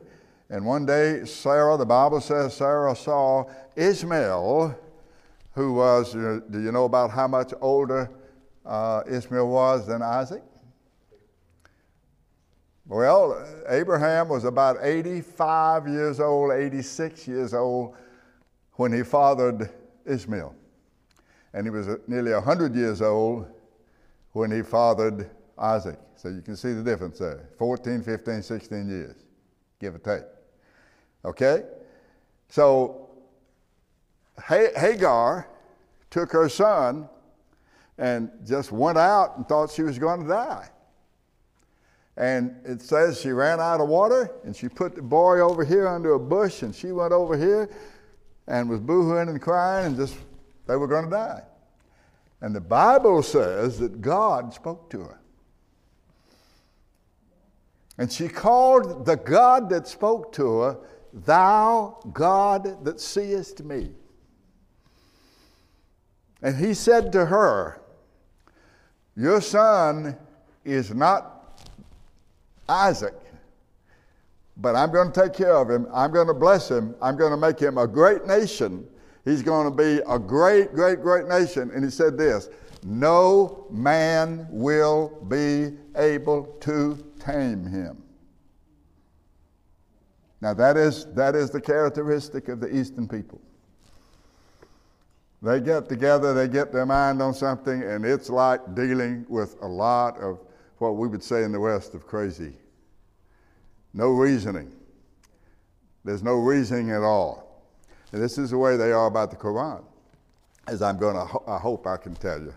And 0.50 0.66
one 0.66 0.86
day, 0.86 1.26
Sarah, 1.26 1.76
the 1.78 1.86
Bible 1.86 2.22
says, 2.22 2.56
Sarah 2.56 2.96
saw 2.96 3.46
Ishmael, 3.76 4.78
who 5.54 5.74
was, 5.74 6.14
do 6.14 6.62
you 6.62 6.72
know 6.72 6.86
about 6.86 7.10
how 7.12 7.28
much 7.28 7.54
older 7.62 8.12
uh, 8.66 9.02
Ishmael 9.10 9.48
was 9.48 9.88
than 9.88 10.02
Isaac? 10.02 10.44
Well, 12.88 13.44
Abraham 13.68 14.30
was 14.30 14.44
about 14.44 14.78
85 14.82 15.88
years 15.88 16.20
old, 16.20 16.52
86 16.52 17.28
years 17.28 17.54
old 17.56 17.96
when 18.74 18.94
he 18.94 19.02
fathered 19.02 19.72
Ishmael. 20.06 20.54
And 21.54 21.66
he 21.66 21.72
was 21.72 21.88
nearly 22.08 22.34
100 22.34 22.76
years 22.76 23.02
old 23.02 23.48
when 24.34 24.52
he 24.52 24.62
fathered 24.62 25.32
Isaac. 25.58 25.98
So 26.16 26.30
you 26.30 26.42
can 26.42 26.56
see 26.56 26.74
the 26.74 26.84
difference 26.84 27.18
there 27.18 27.50
14, 27.58 28.04
15, 28.04 28.44
16 28.44 28.88
years, 28.88 29.16
give 29.80 29.96
or 29.96 30.00
take. 30.00 30.35
Okay? 31.26 31.64
So 32.50 33.10
Hagar 34.48 35.50
took 36.10 36.32
her 36.32 36.48
son 36.48 37.10
and 37.98 38.30
just 38.46 38.72
went 38.72 38.98
out 38.98 39.38
and 39.38 39.48
thought 39.48 39.72
she 39.72 39.82
was 39.82 39.98
going 39.98 40.22
to 40.22 40.28
die. 40.28 40.70
And 42.18 42.56
it 42.64 42.82
says 42.82 43.20
she 43.20 43.32
ran 43.32 43.60
out 43.60 43.82
of 43.82 43.90
water 43.90 44.32
and 44.46 44.56
she 44.56 44.70
put 44.70 44.96
the 44.96 45.02
boy 45.02 45.40
over 45.40 45.66
here 45.66 45.88
under 45.88 46.14
a 46.14 46.20
bush 46.20 46.62
and 46.62 46.74
she 46.74 46.92
went 46.92 47.12
over 47.12 47.38
here 47.38 47.70
and 48.48 48.70
was 48.70 48.80
boohooing 48.80 49.30
and 49.30 49.42
crying 49.42 49.88
and 49.88 49.98
just, 49.98 50.16
they 50.68 50.78
were 50.78 50.88
going 50.88 51.06
to 51.06 51.12
die. 51.12 51.44
And 52.42 52.56
the 52.56 52.62
Bible 52.62 53.24
says 53.24 53.80
that 53.80 54.02
God 54.02 54.54
spoke 54.54 54.90
to 54.92 55.00
her. 55.00 55.20
And 57.98 58.12
she 58.12 58.28
called 58.28 59.06
the 59.06 59.16
God 59.16 59.70
that 59.70 59.88
spoke 59.88 60.34
to 60.34 60.60
her, 60.60 60.78
Thou 61.16 61.98
God 62.12 62.84
that 62.84 63.00
seest 63.00 63.64
me. 63.64 63.92
And 66.42 66.58
he 66.58 66.74
said 66.74 67.14
to 67.14 67.26
her, 67.26 67.80
Your 69.16 69.40
son 69.40 70.18
is 70.66 70.94
not 70.94 71.62
Isaac. 72.68 73.14
But 74.58 74.76
I'm 74.76 74.92
going 74.92 75.12
to 75.12 75.22
take 75.22 75.34
care 75.34 75.56
of 75.56 75.70
him. 75.70 75.88
I'm 75.94 76.12
going 76.12 76.28
to 76.28 76.34
bless 76.34 76.70
him. 76.70 76.96
I'm 77.02 77.18
going 77.18 77.32
to 77.32 77.38
make 77.38 77.60
him 77.60 77.78
a 77.78 77.88
great 77.88 78.26
nation. 78.26 78.86
He's 79.24 79.42
going 79.42 79.70
to 79.70 79.76
be 79.76 80.02
a 80.08 80.20
great, 80.20 80.74
great, 80.74 81.02
great 81.02 81.28
nation. 81.28 81.72
And 81.74 81.84
he 81.84 81.90
said 81.90 82.18
this 82.18 82.50
No 82.84 83.68
man 83.70 84.48
will 84.50 85.26
be 85.30 85.78
able 85.96 86.46
to 86.62 87.04
tame 87.20 87.66
him. 87.66 88.05
Now, 90.46 90.54
that 90.54 90.78
is, 90.78 91.06
that 91.16 91.34
is 91.34 91.50
the 91.50 91.60
characteristic 91.60 92.50
of 92.50 92.60
the 92.60 92.68
Eastern 92.68 93.08
people. 93.08 93.42
They 95.42 95.60
get 95.60 95.90
together, 95.90 96.36
they 96.36 96.48
get 96.48 96.72
their 96.72 96.86
mind 96.86 97.20
on 97.20 97.34
something, 97.34 97.82
and 97.82 98.06
it's 98.06 98.30
like 98.30 98.76
dealing 98.76 99.26
with 99.28 99.60
a 99.64 99.68
lot 99.68 100.20
of 100.20 100.40
what 100.78 100.98
we 100.98 101.08
would 101.08 101.24
say 101.24 101.42
in 101.42 101.52
the 101.52 101.60
West 101.60 101.96
of 101.96 102.06
crazy. 102.06 102.54
no 103.96 104.10
reasoning. 104.12 104.72
There's 106.04 106.22
no 106.22 106.36
reasoning 106.36 106.92
at 106.92 107.02
all. 107.02 107.66
And 108.12 108.22
this 108.22 108.38
is 108.38 108.52
the 108.52 108.60
way 108.60 108.78
they 108.78 108.92
are 108.92 109.08
about 109.08 109.32
the 109.32 109.38
Quran, 109.38 109.84
as 110.68 110.84
I'm 110.84 111.00
going 111.00 111.16
to, 111.16 111.40
I 111.48 111.58
hope 111.58 111.88
I 111.88 111.98
can 111.98 112.14
tell 112.14 112.40
you. 112.40 112.54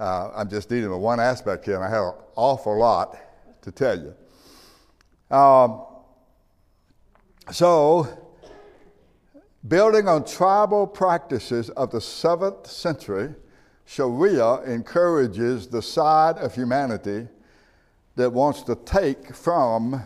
Uh, 0.00 0.32
I'm 0.34 0.50
just 0.50 0.68
dealing 0.68 0.90
with 0.90 0.98
one 0.98 1.20
aspect 1.20 1.64
here, 1.64 1.76
and 1.76 1.84
I 1.84 1.90
have 1.90 2.06
an 2.06 2.14
awful 2.34 2.76
lot 2.76 3.16
to 3.62 3.70
tell 3.70 3.96
you. 3.96 4.14
Um, 5.30 5.85
so, 7.52 8.08
building 9.66 10.08
on 10.08 10.24
tribal 10.24 10.86
practices 10.86 11.70
of 11.70 11.90
the 11.90 12.00
seventh 12.00 12.66
century, 12.66 13.34
Sharia 13.84 14.62
encourages 14.62 15.68
the 15.68 15.80
side 15.80 16.38
of 16.38 16.54
humanity 16.54 17.28
that 18.16 18.32
wants 18.32 18.62
to 18.62 18.74
take 18.74 19.34
from 19.34 20.02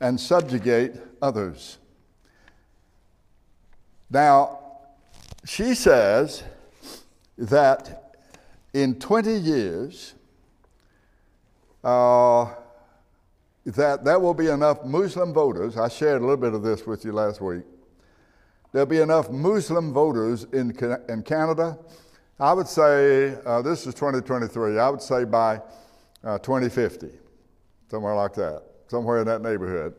and 0.00 0.18
subjugate 0.18 0.96
others. 1.22 1.78
Now, 4.10 4.58
she 5.44 5.74
says 5.74 6.42
that 7.38 8.14
in 8.72 8.98
20 8.98 9.32
years, 9.32 10.14
uh, 11.84 12.46
that 13.64 14.04
there 14.04 14.18
will 14.18 14.34
be 14.34 14.48
enough 14.48 14.84
Muslim 14.84 15.32
voters. 15.32 15.76
I 15.76 15.88
shared 15.88 16.20
a 16.20 16.24
little 16.24 16.36
bit 16.36 16.52
of 16.54 16.62
this 16.62 16.86
with 16.86 17.04
you 17.04 17.12
last 17.12 17.40
week. 17.40 17.64
There'll 18.72 18.86
be 18.86 19.00
enough 19.00 19.30
Muslim 19.30 19.92
voters 19.92 20.44
in, 20.52 20.76
in 21.08 21.22
Canada. 21.22 21.78
I 22.38 22.52
would 22.52 22.66
say, 22.66 23.36
uh, 23.46 23.62
this 23.62 23.86
is 23.86 23.94
2023, 23.94 24.78
I 24.78 24.90
would 24.90 25.00
say 25.00 25.24
by 25.24 25.62
uh, 26.24 26.38
2050, 26.38 27.08
somewhere 27.88 28.14
like 28.14 28.34
that, 28.34 28.62
somewhere 28.88 29.20
in 29.20 29.26
that 29.26 29.40
neighborhood. 29.40 29.94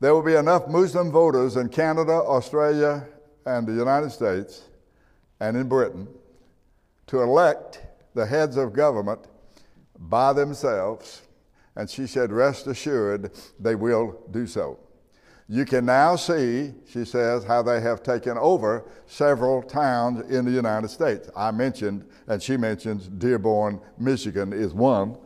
There 0.00 0.14
will 0.14 0.22
be 0.22 0.34
enough 0.34 0.68
Muslim 0.68 1.10
voters 1.10 1.56
in 1.56 1.68
Canada, 1.68 2.12
Australia, 2.12 3.06
and 3.44 3.66
the 3.66 3.72
United 3.72 4.10
States, 4.10 4.64
and 5.40 5.56
in 5.56 5.68
Britain, 5.68 6.08
to 7.08 7.20
elect 7.20 7.82
the 8.14 8.24
heads 8.24 8.56
of 8.56 8.72
government 8.72 9.26
by 9.98 10.32
themselves 10.32 11.22
and 11.78 11.88
she 11.88 12.08
said, 12.08 12.32
Rest 12.32 12.66
assured, 12.66 13.30
they 13.60 13.76
will 13.76 14.20
do 14.32 14.48
so. 14.48 14.80
You 15.48 15.64
can 15.64 15.86
now 15.86 16.16
see, 16.16 16.74
she 16.90 17.04
says, 17.04 17.44
how 17.44 17.62
they 17.62 17.80
have 17.80 18.02
taken 18.02 18.36
over 18.36 18.84
several 19.06 19.62
towns 19.62 20.28
in 20.28 20.44
the 20.44 20.50
United 20.50 20.88
States. 20.88 21.30
I 21.36 21.52
mentioned, 21.52 22.04
and 22.26 22.42
she 22.42 22.56
mentions, 22.56 23.06
Dearborn, 23.06 23.80
Michigan 23.96 24.52
is 24.52 24.74
one. 24.74 25.16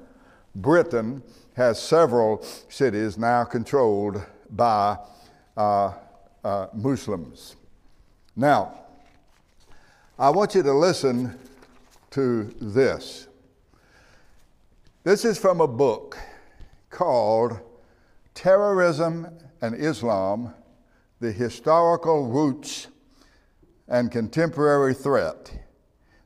Britain 0.55 1.23
has 1.55 1.81
several 1.81 2.45
cities 2.69 3.17
now 3.17 3.45
controlled 3.45 4.23
by 4.51 4.99
uh, 5.57 5.95
uh, 6.45 6.67
Muslims. 6.75 7.57
Now, 8.37 8.79
I 10.19 10.29
want 10.29 10.55
you 10.55 10.62
to 10.62 10.73
listen 10.73 11.37
to 12.11 12.55
this. 12.61 13.27
This 15.03 15.25
is 15.25 15.38
from 15.38 15.62
a 15.62 15.67
book 15.67 16.19
called 16.92 17.59
Terrorism 18.35 19.26
and 19.61 19.74
Islam 19.74 20.55
The 21.18 21.33
Historical 21.33 22.28
Roots 22.28 22.87
and 23.88 24.12
Contemporary 24.12 24.94
Threat. 24.94 25.52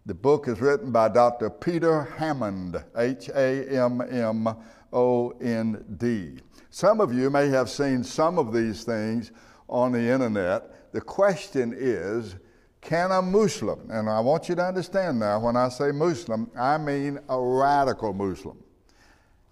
The 0.05 0.14
book 0.14 0.46
is 0.46 0.61
written 0.61 0.92
by 0.92 1.09
Dr. 1.09 1.48
Peter 1.48 2.05
Hammond, 2.18 2.85
H 2.96 3.31
A 3.31 3.66
M 3.68 4.00
M 4.02 4.55
O 4.92 5.31
N 5.40 5.85
D. 5.96 6.38
Some 6.70 7.00
of 7.00 7.14
you 7.14 7.31
may 7.31 7.48
have 7.48 7.70
seen 7.70 8.05
some 8.05 8.38
of 8.38 8.52
these 8.52 8.85
things 8.85 9.33
on 9.68 9.92
the 9.92 10.00
internet. 10.00 10.92
The 10.92 11.00
question 11.00 11.74
is 11.76 12.37
can 12.81 13.11
a 13.11 13.20
Muslim, 13.20 13.90
and 13.90 14.09
I 14.09 14.20
want 14.20 14.48
you 14.48 14.55
to 14.55 14.62
understand 14.62 15.18
now, 15.18 15.40
when 15.40 15.57
I 15.57 15.68
say 15.70 15.90
Muslim, 15.90 16.48
I 16.57 16.79
mean 16.79 17.18
a 17.29 17.40
radical 17.40 18.12
Muslim. 18.12 18.62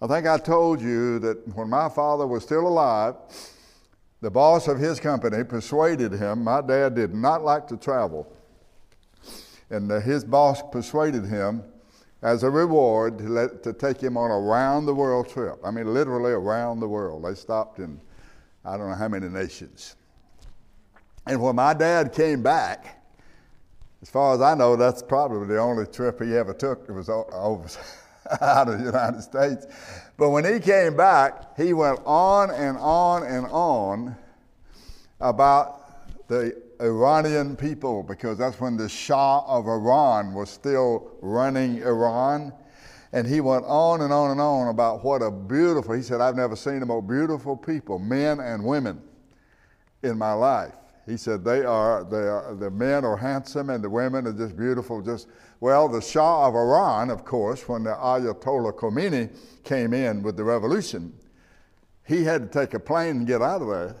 I 0.01 0.07
think 0.07 0.27
I 0.27 0.37
told 0.37 0.81
you 0.81 1.19
that 1.19 1.55
when 1.55 1.69
my 1.69 1.89
father 1.89 2.27
was 2.27 2.43
still 2.43 2.67
alive, 2.67 3.15
the 4.21 4.29
boss 4.29 4.67
of 4.67 4.77
his 4.77 4.99
company 4.99 5.43
persuaded 5.43 6.11
him. 6.13 6.43
My 6.43 6.61
dad 6.61 6.95
did 6.95 7.13
not 7.13 7.43
like 7.43 7.67
to 7.67 7.77
travel. 7.77 8.31
And 9.69 9.89
his 10.03 10.23
boss 10.23 10.61
persuaded 10.71 11.25
him 11.25 11.63
as 12.21 12.43
a 12.43 12.49
reward 12.49 13.19
to, 13.19 13.23
let, 13.25 13.63
to 13.63 13.73
take 13.73 14.01
him 14.01 14.17
on 14.17 14.31
a 14.31 14.39
round 14.39 14.87
the 14.87 14.93
world 14.93 15.29
trip. 15.29 15.59
I 15.63 15.71
mean, 15.71 15.93
literally 15.93 16.31
around 16.31 16.79
the 16.79 16.87
world. 16.87 17.23
They 17.23 17.35
stopped 17.35 17.79
in 17.79 17.99
I 18.65 18.77
don't 18.77 18.89
know 18.89 18.95
how 18.95 19.07
many 19.07 19.29
nations. 19.29 19.95
And 21.27 21.39
when 21.39 21.55
my 21.55 21.75
dad 21.75 22.13
came 22.13 22.41
back, 22.41 23.03
as 24.01 24.09
far 24.09 24.33
as 24.33 24.41
I 24.41 24.55
know, 24.55 24.75
that's 24.75 25.03
probably 25.03 25.47
the 25.47 25.59
only 25.59 25.85
trip 25.85 26.21
he 26.21 26.35
ever 26.35 26.53
took. 26.53 26.89
It 26.89 26.91
was 26.91 27.09
over. 27.09 27.67
out 28.41 28.67
of 28.67 28.79
the 28.79 28.85
United 28.85 29.21
States. 29.21 29.67
But 30.17 30.29
when 30.29 30.45
he 30.45 30.59
came 30.59 30.95
back, 30.95 31.57
he 31.57 31.73
went 31.73 31.99
on 32.05 32.51
and 32.51 32.77
on 32.77 33.23
and 33.23 33.45
on 33.47 34.15
about 35.19 36.27
the 36.27 36.61
Iranian 36.81 37.55
people 37.55 38.03
because 38.03 38.37
that's 38.37 38.59
when 38.59 38.77
the 38.77 38.89
Shah 38.89 39.43
of 39.45 39.67
Iran 39.67 40.33
was 40.33 40.49
still 40.49 41.11
running 41.21 41.81
Iran. 41.81 42.53
And 43.13 43.25
he 43.25 43.39
went 43.39 43.63
on 43.65 44.01
and 44.01 44.11
on 44.11 44.31
and 44.31 44.41
on 44.41 44.67
about 44.67 45.03
what 45.03 45.21
a 45.21 45.31
beautiful, 45.31 45.93
he 45.93 46.01
said, 46.01 46.19
I've 46.19 46.35
never 46.35 46.55
seen 46.55 46.81
a 46.81 46.85
more 46.85 47.01
beautiful 47.01 47.55
people, 47.55 47.97
men 47.97 48.41
and 48.41 48.63
women, 48.63 49.01
in 50.03 50.17
my 50.17 50.33
life. 50.33 50.73
He 51.05 51.17
said 51.17 51.43
they 51.43 51.63
are, 51.63 52.03
they 52.03 52.27
are, 52.27 52.55
the 52.55 52.71
men 52.71 53.05
are 53.05 53.15
handsome 53.15 53.69
and 53.69 53.83
the 53.83 53.89
women 53.89 54.25
are 54.25 54.33
just 54.33 54.57
beautiful. 54.57 55.01
Just 55.01 55.27
well, 55.59 55.87
the 55.87 56.01
Shah 56.01 56.47
of 56.47 56.55
Iran, 56.55 57.09
of 57.09 57.23
course, 57.23 57.67
when 57.69 57.83
the 57.83 57.91
Ayatollah 57.91 58.73
Khomeini 58.73 59.29
came 59.63 59.93
in 59.93 60.23
with 60.23 60.35
the 60.35 60.43
revolution, 60.43 61.13
he 62.05 62.23
had 62.23 62.51
to 62.51 62.59
take 62.59 62.73
a 62.73 62.79
plane 62.79 63.17
and 63.17 63.27
get 63.27 63.41
out 63.41 63.61
of 63.61 63.67
there. 63.67 63.95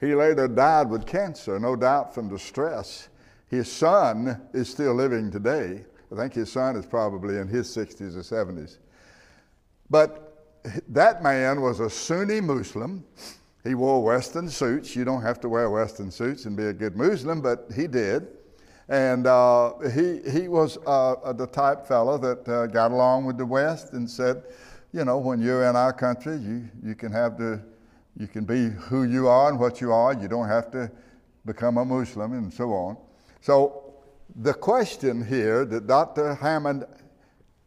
He 0.00 0.14
later 0.14 0.46
died 0.46 0.88
with 0.88 1.06
cancer, 1.06 1.58
no 1.58 1.74
doubt 1.74 2.14
from 2.14 2.28
the 2.28 2.38
stress. 2.38 3.08
His 3.48 3.70
son 3.70 4.40
is 4.52 4.68
still 4.68 4.94
living 4.94 5.30
today. 5.30 5.84
I 6.12 6.16
think 6.16 6.34
his 6.34 6.52
son 6.52 6.76
is 6.76 6.86
probably 6.86 7.38
in 7.38 7.48
his 7.48 7.68
60s 7.74 8.16
or 8.16 8.20
70s. 8.20 8.78
But 9.90 10.46
that 10.88 11.22
man 11.22 11.60
was 11.60 11.80
a 11.80 11.90
Sunni 11.90 12.40
Muslim 12.40 13.04
he 13.64 13.74
wore 13.74 14.02
Western 14.02 14.48
suits. 14.48 14.94
You 14.94 15.04
don't 15.04 15.22
have 15.22 15.40
to 15.40 15.48
wear 15.48 15.70
Western 15.70 16.10
suits 16.10 16.44
and 16.44 16.56
be 16.56 16.66
a 16.66 16.72
good 16.72 16.96
Muslim, 16.96 17.40
but 17.40 17.66
he 17.74 17.86
did. 17.86 18.28
And 18.88 19.26
uh, 19.26 19.78
he, 19.94 20.20
he 20.30 20.48
was 20.48 20.78
uh, 20.86 21.32
the 21.32 21.46
type 21.46 21.86
fellow 21.86 22.16
that 22.18 22.48
uh, 22.48 22.66
got 22.66 22.90
along 22.90 23.26
with 23.26 23.36
the 23.36 23.44
West 23.44 23.92
and 23.92 24.08
said, 24.08 24.44
you 24.92 25.04
know, 25.04 25.18
when 25.18 25.40
you're 25.40 25.64
in 25.64 25.76
our 25.76 25.92
country, 25.92 26.36
you, 26.36 26.68
you 26.82 26.94
can 26.94 27.12
have 27.12 27.36
the, 27.36 27.60
you 28.16 28.26
can 28.26 28.44
be 28.44 28.68
who 28.68 29.04
you 29.04 29.28
are 29.28 29.50
and 29.50 29.58
what 29.58 29.80
you 29.80 29.92
are. 29.92 30.14
You 30.14 30.28
don't 30.28 30.48
have 30.48 30.70
to 30.70 30.90
become 31.44 31.76
a 31.76 31.84
Muslim 31.84 32.32
and 32.32 32.52
so 32.52 32.72
on. 32.72 32.96
So 33.42 33.94
the 34.36 34.54
question 34.54 35.24
here 35.24 35.64
that 35.66 35.86
Dr. 35.86 36.34
Hammond 36.34 36.84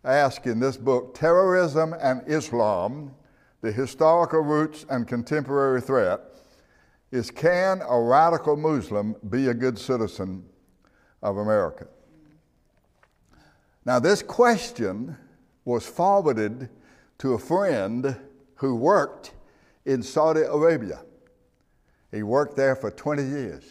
asked 0.04 0.48
in 0.48 0.60
this 0.60 0.78
book, 0.78 1.14
Terrorism 1.14 1.94
and 2.02 2.24
Islam, 2.26 3.14
the 3.62 3.72
historical 3.72 4.42
roots 4.42 4.86
and 4.90 5.08
contemporary 5.08 5.82
threat 5.82 6.22
is 7.12 7.30
can 7.30 7.82
a 7.88 8.00
radical 8.00 8.56
Muslim 8.56 9.16
be 9.30 9.48
a 9.48 9.54
good 9.54 9.78
citizen 9.78 10.44
of 11.22 11.38
America? 11.38 11.88
Now, 13.86 14.00
this 14.00 14.22
question 14.22 15.18
was 15.66 15.86
forwarded 15.86 16.70
to 17.20 17.34
a 17.34 17.40
friend 17.40 18.16
who 18.56 18.76
worked 18.76 19.34
in 19.86 20.04
Saudi 20.04 20.42
Arabia. 20.42 21.02
He 22.12 22.24
worked 22.24 22.56
there 22.56 22.76
for 22.76 22.92
20 22.92 23.24
years. 23.24 23.64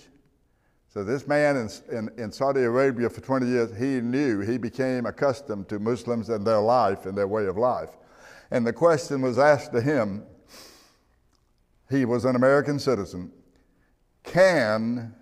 So, 0.93 1.05
this 1.05 1.29
man 1.29 1.57
in, 1.57 1.71
in, 1.97 2.11
in, 2.19 2.33
Saudi 2.33 2.63
Arabia 2.63 3.09
for 3.09 3.21
20 3.21 3.47
years, 3.47 3.77
he 3.79 4.01
knew, 4.01 4.41
he 4.41 4.59
became 4.59 5.07
accustomed 5.07 5.69
to 5.69 5.79
Muslims 5.79 6.29
and 6.31 6.45
their 6.45 6.59
life 6.59 7.07
and 7.07 7.17
their 7.17 7.29
way 7.29 7.47
of 7.47 7.57
life. 7.57 7.91
And 8.51 8.67
the 8.67 8.73
question 8.73 9.23
was 9.23 9.39
asked 9.39 9.73
to 9.73 9.81
him 9.81 10.25
he 11.89 12.05
was 12.05 12.25
an 12.25 12.37
American 12.37 12.79
citizen 12.79 13.33
can 14.23 15.15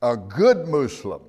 a 0.00 0.16
good 0.16 0.66
Muslim, 0.66 1.22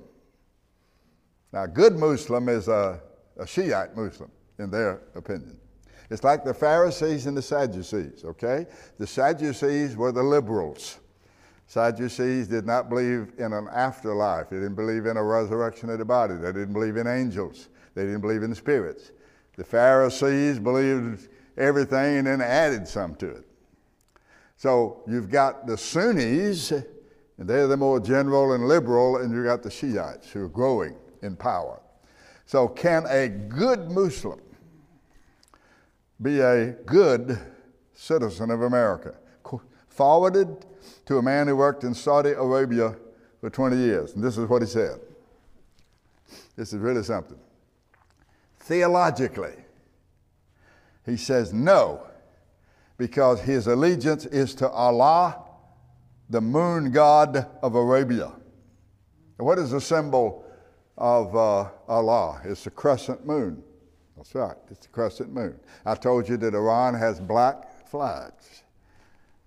now, 1.52 1.66
good 1.66 1.98
Muslim 1.98 2.48
is 2.48 2.68
a, 2.68 3.00
a 3.36 3.46
Shiite 3.46 3.96
Muslim, 3.96 4.30
in 4.58 4.70
their 4.70 5.02
opinion. 5.14 5.56
It's 6.10 6.24
like 6.24 6.44
the 6.44 6.54
Pharisees 6.54 7.26
and 7.26 7.36
the 7.36 7.42
Sadducees, 7.42 8.24
okay? 8.24 8.66
The 8.98 9.06
Sadducees 9.06 9.96
were 9.96 10.12
the 10.12 10.22
liberals. 10.22 10.98
Sadducees 11.66 12.48
did 12.48 12.66
not 12.66 12.88
believe 12.88 13.32
in 13.38 13.52
an 13.52 13.68
afterlife. 13.72 14.50
They 14.50 14.56
didn't 14.56 14.74
believe 14.74 15.06
in 15.06 15.16
a 15.16 15.22
resurrection 15.22 15.88
of 15.90 15.98
the 15.98 16.04
body. 16.04 16.34
They 16.34 16.52
didn't 16.52 16.72
believe 16.72 16.96
in 16.96 17.06
angels. 17.06 17.68
They 17.94 18.02
didn't 18.02 18.22
believe 18.22 18.42
in 18.42 18.54
spirits. 18.54 19.12
The 19.60 19.66
Pharisees 19.66 20.58
believed 20.58 21.28
everything 21.58 22.16
and 22.16 22.26
then 22.26 22.40
added 22.40 22.88
some 22.88 23.14
to 23.16 23.28
it. 23.28 23.44
So 24.56 25.02
you've 25.06 25.28
got 25.28 25.66
the 25.66 25.76
Sunnis, 25.76 26.70
and 26.70 26.86
they're 27.36 27.66
the 27.66 27.76
more 27.76 28.00
general 28.00 28.54
and 28.54 28.66
liberal, 28.66 29.18
and 29.18 29.30
you've 29.30 29.44
got 29.44 29.62
the 29.62 29.70
Shiites 29.70 30.30
who 30.30 30.44
are 30.44 30.48
growing 30.48 30.96
in 31.20 31.36
power. 31.36 31.78
So, 32.46 32.68
can 32.68 33.04
a 33.10 33.28
good 33.28 33.90
Muslim 33.90 34.40
be 36.22 36.40
a 36.40 36.68
good 36.86 37.38
citizen 37.92 38.50
of 38.50 38.62
America? 38.62 39.14
Forwarded 39.88 40.64
to 41.04 41.18
a 41.18 41.22
man 41.22 41.48
who 41.48 41.56
worked 41.56 41.84
in 41.84 41.92
Saudi 41.92 42.30
Arabia 42.30 42.96
for 43.42 43.50
20 43.50 43.76
years, 43.76 44.14
and 44.14 44.24
this 44.24 44.38
is 44.38 44.48
what 44.48 44.62
he 44.62 44.68
said. 44.68 45.00
This 46.56 46.72
is 46.72 46.78
really 46.78 47.02
something. 47.02 47.38
Theologically, 48.60 49.54
he 51.06 51.16
says 51.16 51.52
no, 51.52 52.06
because 52.98 53.40
his 53.40 53.66
allegiance 53.66 54.26
is 54.26 54.54
to 54.56 54.68
Allah, 54.68 55.42
the 56.28 56.40
moon 56.40 56.92
god 56.92 57.48
of 57.62 57.74
Arabia. 57.74 58.32
What 59.38 59.58
is 59.58 59.70
the 59.70 59.80
symbol 59.80 60.44
of 60.98 61.34
uh, 61.34 61.70
Allah? 61.88 62.42
It's 62.44 62.64
the 62.64 62.70
crescent 62.70 63.26
moon. 63.26 63.62
That's 64.16 64.34
right, 64.34 64.56
it's 64.70 64.86
the 64.86 64.92
crescent 64.92 65.32
moon. 65.32 65.58
I 65.86 65.94
told 65.94 66.28
you 66.28 66.36
that 66.36 66.54
Iran 66.54 66.94
has 66.94 67.18
black 67.18 67.88
flags. 67.88 68.62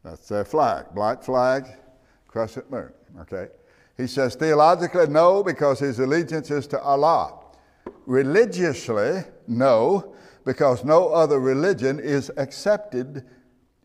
That's 0.03 0.27
their 0.27 0.43
flag, 0.43 0.87
black 0.95 1.21
flag, 1.21 1.67
crescent 2.27 2.69
moon, 2.71 2.91
okay? 3.21 3.49
He 3.95 4.07
says 4.07 4.33
theologically, 4.33 5.07
no, 5.07 5.43
because 5.43 5.79
his 5.79 5.99
allegiance 5.99 6.49
is 6.49 6.65
to 6.67 6.81
Allah. 6.81 7.42
Religiously, 8.05 9.23
no, 9.47 10.15
because 10.45 10.83
no 10.83 11.09
other 11.09 11.39
religion 11.39 11.99
is 11.99 12.31
accepted 12.37 13.25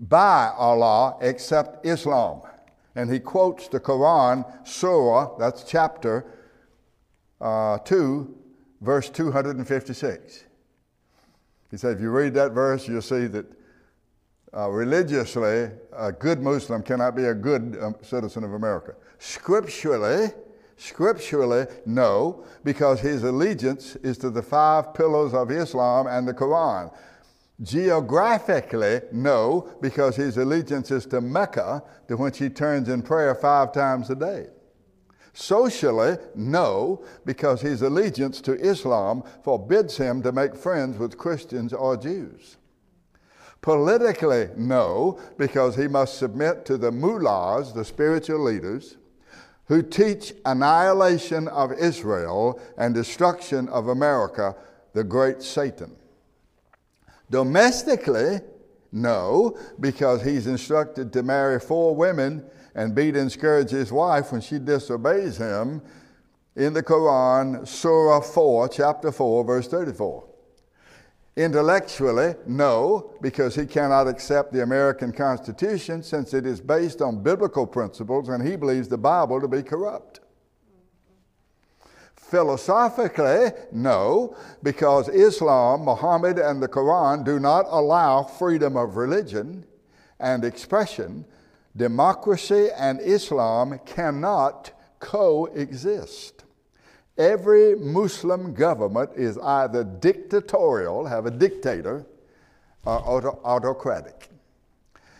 by 0.00 0.52
Allah 0.56 1.16
except 1.20 1.86
Islam. 1.86 2.42
And 2.94 3.12
he 3.12 3.20
quotes 3.20 3.68
the 3.68 3.80
Quran, 3.80 4.44
Surah, 4.66 5.36
that's 5.38 5.62
chapter 5.62 6.26
uh, 7.40 7.78
2, 7.78 8.34
verse 8.80 9.08
256. 9.10 10.44
He 11.70 11.76
said, 11.76 11.96
if 11.96 12.00
you 12.00 12.10
read 12.10 12.34
that 12.34 12.52
verse, 12.52 12.88
you'll 12.88 13.02
see 13.02 13.26
that 13.26 13.46
uh, 14.56 14.68
religiously, 14.70 15.70
a 15.92 16.10
good 16.10 16.40
Muslim 16.40 16.82
cannot 16.82 17.14
be 17.14 17.24
a 17.24 17.34
good 17.34 17.76
um, 17.82 17.94
citizen 18.00 18.44
of 18.44 18.54
America. 18.54 18.94
Scripturally, 19.18 20.30
Scripturally, 20.78 21.66
no, 21.86 22.44
because 22.62 23.00
his 23.00 23.24
allegiance 23.24 23.96
is 23.96 24.16
to 24.18 24.30
the 24.30 24.42
five 24.42 24.94
pillars 24.94 25.34
of 25.34 25.50
Islam 25.50 26.06
and 26.06 26.26
the 26.26 26.32
Quran. 26.32 26.94
Geographically, 27.60 29.00
no, 29.10 29.68
because 29.80 30.14
his 30.14 30.38
allegiance 30.38 30.92
is 30.92 31.04
to 31.06 31.20
Mecca, 31.20 31.82
to 32.06 32.16
which 32.16 32.38
he 32.38 32.48
turns 32.48 32.88
in 32.88 33.02
prayer 33.02 33.34
five 33.34 33.72
times 33.72 34.08
a 34.08 34.14
day. 34.14 34.46
Socially, 35.32 36.16
no, 36.36 37.04
because 37.24 37.60
his 37.60 37.82
allegiance 37.82 38.40
to 38.42 38.52
Islam 38.54 39.24
forbids 39.42 39.96
him 39.96 40.22
to 40.22 40.30
make 40.30 40.54
friends 40.54 40.96
with 40.96 41.18
Christians 41.18 41.72
or 41.72 41.96
Jews. 41.96 42.56
Politically, 43.62 44.50
no, 44.56 45.18
because 45.36 45.74
he 45.74 45.88
must 45.88 46.18
submit 46.18 46.64
to 46.66 46.78
the 46.78 46.92
mullahs, 46.92 47.72
the 47.72 47.84
spiritual 47.84 48.38
leaders, 48.44 48.97
who 49.68 49.82
teach 49.82 50.32
annihilation 50.44 51.46
of 51.48 51.72
Israel 51.72 52.60
and 52.76 52.94
destruction 52.94 53.68
of 53.68 53.88
America, 53.88 54.56
the 54.94 55.04
great 55.04 55.42
Satan. 55.42 55.94
Domestically, 57.30 58.40
no, 58.90 59.58
because 59.78 60.22
he's 60.22 60.46
instructed 60.46 61.12
to 61.12 61.22
marry 61.22 61.60
four 61.60 61.94
women 61.94 62.44
and 62.74 62.94
beat 62.94 63.14
and 63.14 63.30
scourge 63.30 63.70
his 63.70 63.92
wife 63.92 64.32
when 64.32 64.40
she 64.40 64.58
disobeys 64.58 65.36
him 65.36 65.82
in 66.56 66.72
the 66.72 66.82
Quran, 66.82 67.68
Surah 67.68 68.20
4, 68.20 68.68
chapter 68.68 69.12
4, 69.12 69.44
verse 69.44 69.68
34. 69.68 70.24
Intellectually, 71.38 72.34
no, 72.48 73.12
because 73.20 73.54
he 73.54 73.64
cannot 73.64 74.08
accept 74.08 74.52
the 74.52 74.64
American 74.64 75.12
Constitution 75.12 76.02
since 76.02 76.34
it 76.34 76.44
is 76.44 76.60
based 76.60 77.00
on 77.00 77.22
biblical 77.22 77.64
principles 77.64 78.28
and 78.28 78.44
he 78.44 78.56
believes 78.56 78.88
the 78.88 78.98
Bible 78.98 79.40
to 79.40 79.46
be 79.46 79.62
corrupt. 79.62 80.18
Philosophically, 82.16 83.52
no, 83.70 84.36
because 84.64 85.08
Islam, 85.10 85.82
Muhammad, 85.82 86.40
and 86.40 86.60
the 86.60 86.66
Quran 86.66 87.24
do 87.24 87.38
not 87.38 87.66
allow 87.68 88.24
freedom 88.24 88.76
of 88.76 88.96
religion 88.96 89.64
and 90.18 90.44
expression. 90.44 91.24
Democracy 91.76 92.68
and 92.76 93.00
Islam 93.00 93.78
cannot 93.86 94.72
coexist. 94.98 96.37
Every 97.18 97.74
Muslim 97.74 98.54
government 98.54 99.10
is 99.16 99.36
either 99.38 99.82
dictatorial, 99.82 101.04
have 101.04 101.26
a 101.26 101.32
dictator, 101.32 102.06
or 102.84 103.02
auto- 103.04 103.40
autocratic. 103.44 104.30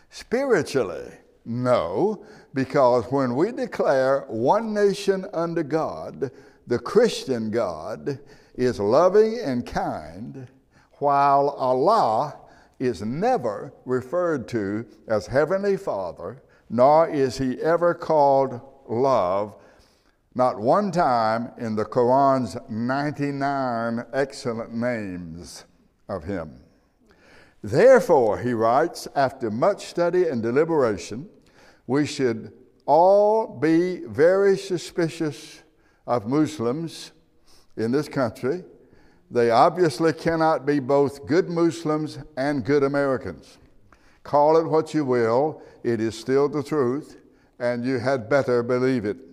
Spiritually, 0.08 1.11
no, 1.44 2.24
because 2.54 3.04
when 3.11 3.34
we 3.34 3.50
declare 3.50 4.24
one 4.28 4.72
nation 4.72 5.26
under 5.32 5.64
God, 5.64 6.30
the 6.68 6.78
Christian 6.78 7.50
God 7.50 8.20
is 8.54 8.78
loving 8.78 9.40
and 9.40 9.66
kind, 9.66 10.46
while 10.94 11.50
Allah 11.50 12.37
is 12.78 13.02
never 13.02 13.72
referred 13.84 14.46
to 14.48 14.87
as 15.08 15.26
Heavenly 15.26 15.76
Father, 15.76 16.42
nor 16.70 17.08
is 17.08 17.38
He 17.38 17.61
ever 17.61 17.92
called 17.92 18.61
love 18.88 19.56
not 20.38 20.61
one 20.61 20.92
time 20.92 21.51
in 21.59 21.74
the 21.74 21.85
Quran's 21.85 22.57
99 22.68 24.07
excellent 24.12 24.72
names 24.72 25.64
of 26.09 26.22
him. 26.22 26.61
Therefore, 27.61 28.38
he 28.38 28.53
writes, 28.53 29.09
after 29.16 29.51
much 29.51 29.87
study 29.87 30.29
and 30.29 30.40
deliberation, 30.40 31.29
we 31.88 32.07
should 32.07 32.53
all 32.87 33.59
be 33.59 34.05
very 34.07 34.57
suspicious 34.57 35.64
of 36.07 36.29
Muslims 36.29 37.11
in 37.77 37.90
this 37.90 38.09
country. 38.09 38.62
They 39.33 39.51
obviously 39.51 40.12
cannot 40.12 40.64
be 40.64 40.79
both 40.79 41.27
good 41.27 41.51
Muslims 41.51 42.20
and 42.37 42.64
good 42.64 42.85
Americans. 42.85 43.59
Call 44.22 44.57
it 44.57 44.68
what 44.68 44.94
you 44.94 45.05
will, 45.05 45.61
it 45.83 46.01
is 46.01 46.16
still 46.16 46.48
the 46.48 46.62
truth, 46.62 47.16
and 47.59 47.85
you 47.85 47.98
had 47.98 48.29
better 48.29 48.62
believe 48.62 49.05
it. 49.05 49.28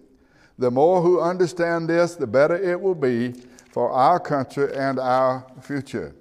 The 0.57 0.71
more 0.71 1.01
who 1.01 1.19
understand 1.19 1.89
this, 1.89 2.15
the 2.15 2.27
better 2.27 2.55
it 2.55 2.79
will 2.79 2.95
be 2.95 3.33
for 3.71 3.91
our 3.91 4.19
country 4.19 4.73
and 4.73 4.99
our 4.99 5.45
future. 5.61 6.15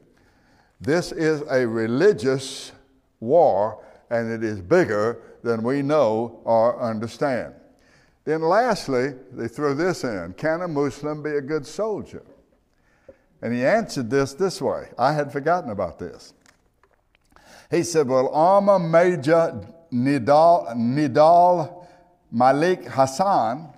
This 0.81 1.13
is 1.13 1.43
a 1.49 1.67
religious 1.67 2.73
war, 3.21 3.85
and 4.11 4.31
it 4.31 4.43
is 4.43 4.61
bigger 4.61 5.21
than 5.43 5.63
we 5.63 5.83
know 5.83 6.41
or 6.45 6.81
understand. 6.83 7.55
Then, 8.25 8.41
lastly, 8.41 9.15
they 9.33 9.49
throw 9.49 9.75
this 9.75 10.03
in 10.03 10.35
Can 10.37 10.63
a 10.63 10.69
Muslim 10.69 11.23
be 11.23 11.37
a 11.37 11.41
good 11.41 11.67
soldier? 11.67 12.23
And 13.43 13.53
he 13.53 13.65
answered 13.65 14.11
this 14.11 14.33
this 14.33 14.61
way. 14.61 14.89
I 14.99 15.13
had 15.13 15.31
forgotten 15.31 15.71
about 15.71 15.99
this. 15.99 16.33
He 17.71 17.83
said, 17.83 18.09
Well, 18.09 18.31
Armor 18.33 18.79
Major 18.79 19.61
Nidal, 19.93 20.75
Nidal 20.75 21.87
Malik 22.33 22.91
Hasan 22.91 23.74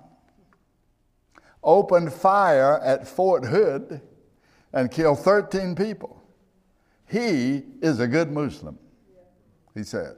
opened 1.67 2.13
fire 2.13 2.79
at 2.79 3.05
Fort 3.05 3.45
Hood 3.45 4.01
and 4.71 4.89
killed 4.89 5.19
13 5.19 5.75
people. 5.75 6.23
He 7.05 7.63
is 7.81 7.99
a 7.99 8.07
good 8.07 8.31
Muslim, 8.31 8.79
he 9.75 9.83
said. 9.83 10.15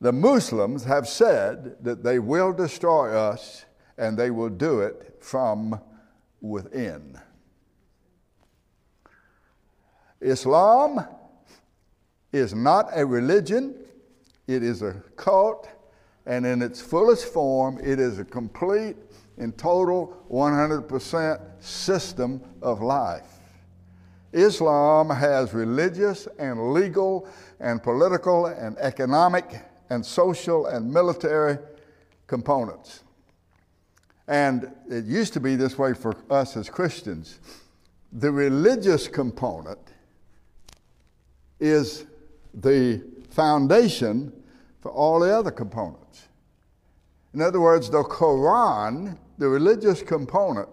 The 0.00 0.12
Muslims 0.12 0.84
have 0.84 1.08
said 1.08 1.76
that 1.82 2.04
they 2.04 2.20
will 2.20 2.52
destroy 2.52 3.12
us 3.12 3.64
and 3.98 4.16
they 4.16 4.30
will 4.30 4.48
do 4.48 4.80
it 4.80 5.16
from 5.20 5.80
within. 6.40 7.18
Islam 10.20 11.04
is 12.32 12.54
not 12.54 12.88
a 12.94 13.04
religion, 13.04 13.74
it 14.46 14.62
is 14.62 14.82
a 14.82 15.02
cult, 15.16 15.68
and 16.26 16.44
in 16.44 16.60
its 16.60 16.80
fullest 16.80 17.32
form, 17.32 17.78
it 17.82 18.00
is 18.00 18.18
a 18.18 18.24
complete 18.24 18.96
in 19.38 19.52
total 19.52 20.24
100% 20.30 21.40
system 21.62 22.40
of 22.62 22.82
life. 22.82 23.36
Islam 24.32 25.08
has 25.08 25.54
religious 25.54 26.26
and 26.38 26.72
legal 26.72 27.28
and 27.60 27.82
political 27.82 28.46
and 28.46 28.76
economic 28.78 29.62
and 29.88 30.04
social 30.04 30.66
and 30.66 30.92
military 30.92 31.58
components. 32.26 33.04
And 34.28 34.72
it 34.90 35.04
used 35.04 35.32
to 35.34 35.40
be 35.40 35.54
this 35.54 35.78
way 35.78 35.94
for 35.94 36.16
us 36.28 36.56
as 36.56 36.68
Christians. 36.68 37.38
The 38.12 38.30
religious 38.30 39.06
component 39.06 39.78
is 41.60 42.04
the 42.52 43.02
foundation 43.30 44.32
for 44.80 44.90
all 44.90 45.20
the 45.20 45.36
other 45.36 45.50
components. 45.50 46.05
In 47.36 47.42
other 47.42 47.60
words, 47.60 47.90
the 47.90 48.02
Quran, 48.02 49.18
the 49.36 49.46
religious 49.46 50.00
component, 50.00 50.70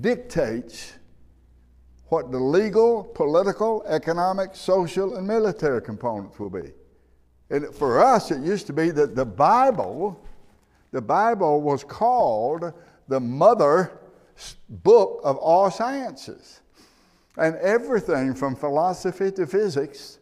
dictates 0.00 0.94
what 2.06 2.32
the 2.32 2.40
legal, 2.40 3.04
political, 3.04 3.84
economic, 3.86 4.56
social, 4.56 5.14
and 5.14 5.24
military 5.24 5.80
components 5.80 6.40
will 6.40 6.50
be. 6.50 6.72
And 7.50 7.72
for 7.72 8.02
us, 8.02 8.32
it 8.32 8.42
used 8.42 8.66
to 8.66 8.72
be 8.72 8.90
that 8.90 9.14
the 9.14 9.24
Bible, 9.24 10.20
the 10.90 11.00
Bible 11.00 11.62
was 11.62 11.84
called 11.84 12.72
the 13.06 13.20
mother 13.20 14.00
book 14.68 15.20
of 15.22 15.36
all 15.36 15.70
sciences. 15.70 16.62
And 17.36 17.54
everything 17.58 18.34
from 18.34 18.56
philosophy 18.56 19.30
to 19.30 19.46
physics 19.46 20.18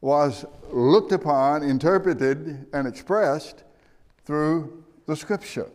was 0.00 0.46
looked 0.70 1.12
upon, 1.12 1.62
interpreted, 1.62 2.68
and 2.72 2.88
expressed 2.88 3.64
through 4.30 4.84
the 5.06 5.16
scripture. 5.16 5.68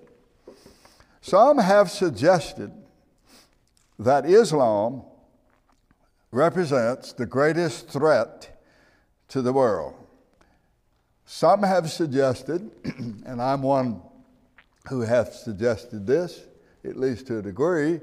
Some 1.19 1.57
have 1.57 1.91
suggested 1.91 2.71
that 3.99 4.25
Islam 4.25 5.03
represents 6.31 7.11
the 7.11 7.25
greatest 7.25 7.89
threat 7.89 8.63
to 9.27 9.41
the 9.41 9.51
world. 9.51 9.95
Some 11.25 11.63
have 11.63 11.91
suggested, 11.91 12.71
and 13.25 13.41
I'm 13.41 13.61
one 13.61 14.01
who 14.87 15.01
have 15.01 15.33
suggested 15.33 16.07
this, 16.07 16.45
at 16.85 16.95
least 16.95 17.27
to 17.27 17.39
a 17.39 17.41
degree, 17.41 17.99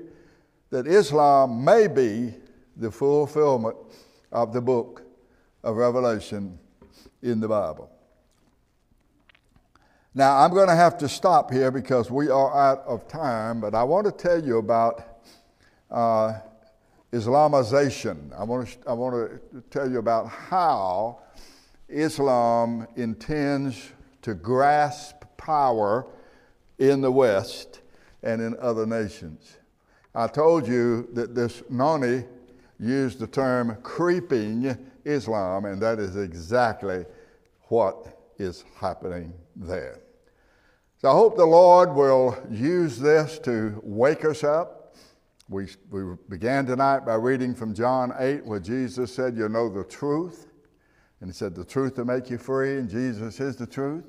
that 0.68 0.86
Islam 0.86 1.64
may 1.64 1.86
be 1.86 2.34
the 2.76 2.90
fulfillment 2.90 3.78
of 4.30 4.53
the 4.53 4.61
book 4.61 5.00
of 5.64 5.76
Revelation 5.76 6.59
in 7.22 7.40
the 7.40 7.48
Bible. 7.48 7.90
Now, 10.14 10.36
I'm 10.40 10.52
going 10.52 10.68
to 10.68 10.74
have 10.74 10.98
to 10.98 11.08
stop 11.08 11.50
here 11.50 11.70
because 11.70 12.10
we 12.10 12.28
are 12.28 12.54
out 12.54 12.84
of 12.86 13.08
time, 13.08 13.62
but 13.62 13.74
I 13.74 13.82
want 13.82 14.04
to 14.04 14.12
tell 14.12 14.44
you 14.44 14.58
about 14.58 15.22
uh, 15.90 16.34
Islamization. 17.14 18.38
I 18.38 18.44
want, 18.44 18.68
to, 18.68 18.88
I 18.90 18.92
want 18.92 19.14
to 19.52 19.62
tell 19.70 19.90
you 19.90 19.98
about 19.98 20.28
how 20.28 21.20
Islam 21.88 22.86
intends 22.96 23.90
to 24.20 24.34
grasp 24.34 25.16
power 25.38 26.06
in 26.78 27.00
the 27.00 27.10
West 27.10 27.80
and 28.22 28.42
in 28.42 28.54
other 28.60 28.84
nations. 28.84 29.56
I 30.14 30.26
told 30.26 30.68
you 30.68 31.08
that 31.14 31.34
this 31.34 31.62
Nonie 31.70 32.24
used 32.78 33.18
the 33.18 33.26
term 33.26 33.78
creeping 33.82 34.76
Islam, 35.06 35.64
and 35.64 35.80
that 35.80 35.98
is 35.98 36.16
exactly 36.16 37.06
what 37.68 38.18
is 38.38 38.66
happening 38.78 39.32
there. 39.56 40.01
So 41.03 41.11
I 41.11 41.14
hope 41.14 41.36
the 41.36 41.44
Lord 41.44 41.94
will 41.94 42.38
use 42.48 42.96
this 42.96 43.40
to 43.40 43.80
wake 43.82 44.24
us 44.24 44.44
up. 44.44 44.94
We, 45.48 45.66
we 45.90 46.14
began 46.28 46.64
tonight 46.64 47.00
by 47.00 47.14
reading 47.14 47.57
from 47.57 47.74
John 47.74 48.12
8, 48.16 48.46
where 48.46 48.61
Jesus 48.61 49.12
said, 49.12 49.36
You 49.36 49.48
know 49.48 49.68
the 49.68 49.82
truth. 49.82 50.46
And 51.20 51.28
he 51.28 51.34
said, 51.34 51.57
The 51.57 51.64
truth 51.64 51.98
will 51.98 52.05
make 52.05 52.30
you 52.30 52.38
free, 52.38 52.76
and 52.78 52.88
Jesus 52.88 53.40
is 53.40 53.57
the 53.57 53.66
truth. 53.66 54.05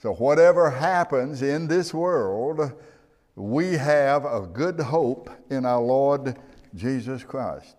So, 0.00 0.14
whatever 0.14 0.70
happens 0.70 1.42
in 1.42 1.66
this 1.66 1.92
world, 1.92 2.60
we 3.34 3.72
have 3.72 4.24
a 4.24 4.42
good 4.42 4.78
hope 4.78 5.30
in 5.50 5.66
our 5.66 5.82
Lord 5.82 6.38
Jesus 6.76 7.24
Christ. 7.24 7.74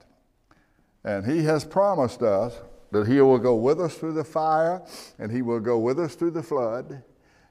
And 1.06 1.26
He 1.26 1.46
has 1.46 1.64
promised 1.64 2.22
us 2.22 2.54
that 2.92 3.08
He 3.08 3.22
will 3.22 3.40
go 3.40 3.56
with 3.56 3.80
us 3.80 3.96
through 3.96 4.16
the 4.16 4.26
fire 4.26 4.86
and 5.20 5.32
He 5.32 5.42
will 5.42 5.62
go 5.62 5.80
with 5.80 5.98
us 6.02 6.16
through 6.16 6.32
the 6.32 6.44
flood. 6.44 7.02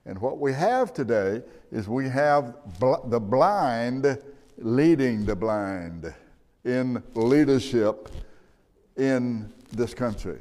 And 0.07 0.21
what 0.21 0.39
we 0.39 0.53
have 0.53 0.93
today 0.93 1.43
is 1.73 1.89
we 1.89 2.09
have 2.09 2.55
bl- 2.79 3.07
the 3.07 3.21
blind 3.21 4.19
leading 4.59 5.25
the 5.25 5.35
blind 5.35 6.13
in 6.65 7.03
leadership 7.15 8.11
in 8.97 9.53
this 9.73 9.95
country. 9.95 10.39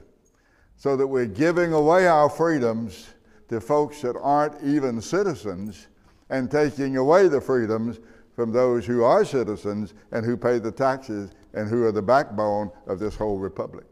So 0.75 0.97
that 0.97 1.07
we're 1.07 1.25
giving 1.25 1.73
away 1.73 2.07
our 2.07 2.29
freedoms 2.29 3.07
to 3.49 3.61
folks 3.61 4.01
that 4.01 4.17
aren't 4.21 4.61
even 4.63 5.01
citizens 5.01 5.87
and 6.29 6.49
taking 6.49 6.97
away 6.97 7.27
the 7.27 7.39
freedoms 7.39 7.99
from 8.35 8.51
those 8.51 8.85
who 8.85 9.03
are 9.03 9.23
citizens 9.23 9.93
and 10.11 10.25
who 10.25 10.35
pay 10.35 10.59
the 10.59 10.71
taxes 10.71 11.31
and 11.53 11.69
who 11.69 11.85
are 11.85 11.91
the 11.91 12.01
backbone 12.01 12.71
of 12.87 12.99
this 12.99 13.15
whole 13.15 13.37
republic. 13.37 13.85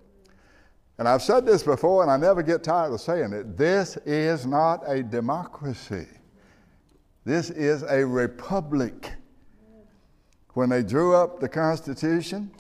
And 1.02 1.10
I've 1.10 1.24
said 1.24 1.48
this 1.48 1.64
before, 1.64 2.04
and 2.04 2.12
I 2.12 2.18
never 2.18 2.44
get 2.44 2.62
tired 2.62 2.94
of 2.94 3.02
saying 3.02 3.34
it 3.34 3.58
this 3.58 3.98
is 4.06 4.46
not 4.46 4.84
a 4.86 5.02
democracy, 5.02 6.06
this 7.26 7.50
is 7.50 7.82
a 7.82 8.06
republic. 8.06 9.12
When 10.54 10.70
they 10.70 10.84
drew 10.84 11.16
up 11.16 11.40
the 11.40 11.50
Constitution, 11.50 12.52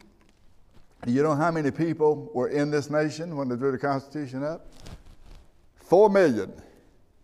you 1.05 1.21
know 1.21 1.35
how 1.35 1.51
many 1.51 1.69
people 1.69 2.31
were 2.33 2.47
in 2.47 2.71
this 2.71 2.89
nation 2.89 3.37
when 3.37 3.47
they 3.47 3.55
drew 3.55 3.71
the 3.71 3.77
Constitution 3.77 4.43
up? 4.43 4.65
Four 5.75 6.09
million. 6.09 6.51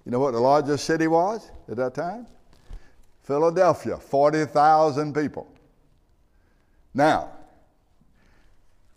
You 0.05 0.11
know 0.11 0.19
what 0.19 0.33
the 0.33 0.39
largest 0.39 0.85
city 0.85 1.07
was 1.07 1.49
at 1.67 1.77
that 1.77 1.95
time? 1.95 2.27
Philadelphia, 3.23 3.97
40,000 3.97 5.15
people. 5.15 5.51
Now, 6.93 7.31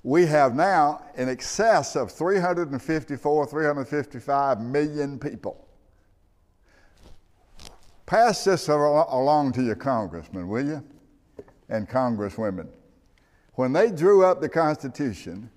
we 0.02 0.26
have 0.26 0.54
now 0.54 1.02
in 1.16 1.28
excess 1.28 1.94
of 1.96 2.10
354, 2.10 3.46
355 3.46 4.60
million 4.60 5.18
people. 5.18 5.66
Pass 8.06 8.44
this 8.44 8.68
along 8.68 9.52
to 9.52 9.62
your 9.62 9.76
congressmen, 9.76 10.48
will 10.48 10.66
you? 10.66 10.84
And 11.68 11.88
congresswomen. 11.88 12.68
When 13.54 13.72
they 13.72 13.90
drew 13.90 14.24
up 14.24 14.40
the 14.40 14.48
Constitution, 14.48 15.50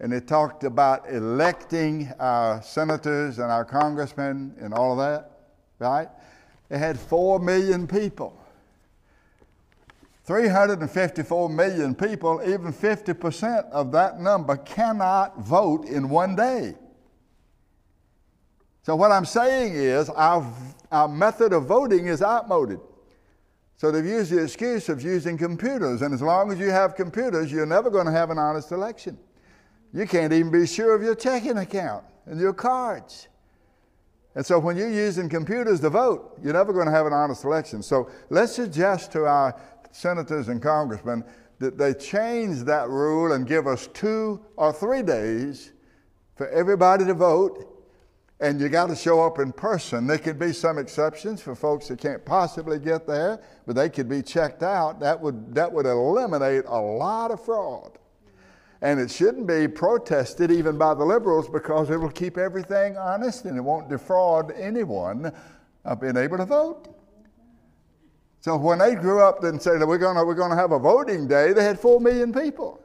and 0.00 0.12
they 0.12 0.20
talked 0.20 0.62
about 0.62 1.10
electing 1.10 2.12
our 2.20 2.62
senators 2.62 3.38
and 3.40 3.50
our 3.50 3.64
congressmen 3.64 4.54
and 4.60 4.72
all 4.72 4.92
of 4.92 4.98
that, 4.98 5.32
right? 5.80 6.08
They 6.68 6.78
had 6.78 6.98
4 6.98 7.40
million 7.40 7.88
people. 7.88 8.37
354 10.28 11.48
million 11.48 11.94
people, 11.94 12.42
even 12.44 12.70
50% 12.70 13.70
of 13.70 13.90
that 13.92 14.20
number 14.20 14.58
cannot 14.58 15.38
vote 15.38 15.86
in 15.86 16.10
one 16.10 16.36
day. 16.36 16.74
So, 18.82 18.94
what 18.94 19.10
I'm 19.10 19.24
saying 19.24 19.72
is, 19.72 20.10
our, 20.10 20.46
our 20.92 21.08
method 21.08 21.54
of 21.54 21.64
voting 21.64 22.08
is 22.08 22.20
outmoded. 22.20 22.78
So, 23.78 23.90
they've 23.90 24.04
used 24.04 24.30
the 24.30 24.42
excuse 24.42 24.90
of 24.90 25.02
using 25.02 25.38
computers, 25.38 26.02
and 26.02 26.12
as 26.12 26.20
long 26.20 26.52
as 26.52 26.58
you 26.58 26.68
have 26.68 26.94
computers, 26.94 27.50
you're 27.50 27.64
never 27.64 27.88
going 27.88 28.04
to 28.04 28.12
have 28.12 28.28
an 28.28 28.36
honest 28.36 28.70
election. 28.70 29.18
You 29.94 30.06
can't 30.06 30.34
even 30.34 30.52
be 30.52 30.66
sure 30.66 30.94
of 30.94 31.00
your 31.02 31.14
checking 31.14 31.56
account 31.56 32.04
and 32.26 32.38
your 32.38 32.52
cards. 32.52 33.28
And 34.34 34.44
so 34.44 34.58
when 34.58 34.76
you're 34.76 34.92
using 34.92 35.28
computers 35.28 35.80
to 35.80 35.90
vote, 35.90 36.38
you're 36.42 36.52
never 36.52 36.72
going 36.72 36.86
to 36.86 36.92
have 36.92 37.06
an 37.06 37.12
honest 37.12 37.44
election. 37.44 37.82
So 37.82 38.10
let's 38.30 38.54
suggest 38.54 39.10
to 39.12 39.24
our 39.26 39.58
senators 39.92 40.48
and 40.48 40.62
congressmen 40.62 41.24
that 41.58 41.76
they 41.76 41.94
change 41.94 42.60
that 42.64 42.88
rule 42.88 43.32
and 43.32 43.46
give 43.46 43.66
us 43.66 43.88
two 43.88 44.40
or 44.56 44.72
three 44.72 45.02
days 45.02 45.72
for 46.36 46.48
everybody 46.48 47.04
to 47.04 47.14
vote. 47.14 47.74
And 48.40 48.60
you 48.60 48.68
got 48.68 48.86
to 48.86 48.94
show 48.94 49.20
up 49.20 49.40
in 49.40 49.52
person. 49.52 50.06
There 50.06 50.18
could 50.18 50.38
be 50.38 50.52
some 50.52 50.78
exceptions 50.78 51.42
for 51.42 51.56
folks 51.56 51.88
that 51.88 51.98
can't 51.98 52.24
possibly 52.24 52.78
get 52.78 53.04
there, 53.04 53.40
but 53.66 53.74
they 53.74 53.88
could 53.88 54.08
be 54.08 54.22
checked 54.22 54.62
out. 54.62 55.00
That 55.00 55.20
would, 55.20 55.52
that 55.56 55.72
would 55.72 55.86
eliminate 55.86 56.64
a 56.66 56.80
lot 56.80 57.32
of 57.32 57.44
fraud. 57.44 57.98
And 58.80 59.00
it 59.00 59.10
shouldn't 59.10 59.48
be 59.48 59.66
protested 59.66 60.52
even 60.52 60.78
by 60.78 60.94
the 60.94 61.04
liberals 61.04 61.48
because 61.48 61.90
it 61.90 61.96
will 61.96 62.12
keep 62.12 62.38
everything 62.38 62.96
honest 62.96 63.44
and 63.44 63.56
it 63.56 63.60
won't 63.60 63.88
defraud 63.88 64.52
anyone 64.52 65.32
of 65.84 66.00
being 66.00 66.16
able 66.16 66.36
to 66.36 66.46
vote. 66.46 66.97
So 68.48 68.56
when 68.56 68.78
they 68.78 68.94
grew 68.94 69.20
up 69.20 69.44
and 69.44 69.60
said 69.60 69.84
we're 69.84 69.98
going 69.98 70.16
we're 70.16 70.34
to 70.34 70.56
have 70.56 70.72
a 70.72 70.78
voting 70.78 71.28
day, 71.28 71.52
they 71.52 71.62
had 71.62 71.78
4 71.78 72.00
million 72.00 72.32
people. 72.32 72.82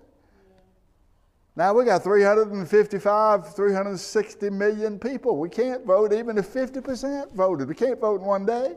Now 1.56 1.74
we 1.74 1.86
got 1.86 2.04
355, 2.04 3.56
360 3.56 4.50
million 4.50 5.00
people. 5.00 5.38
We 5.38 5.48
can't 5.48 5.86
vote 5.86 6.12
even 6.12 6.38
if 6.38 6.54
50% 6.54 7.34
voted. 7.34 7.70
We 7.70 7.76
can't 7.76 7.98
vote 7.98 8.20
in 8.20 8.28
one 8.28 8.46
day. 8.46 8.76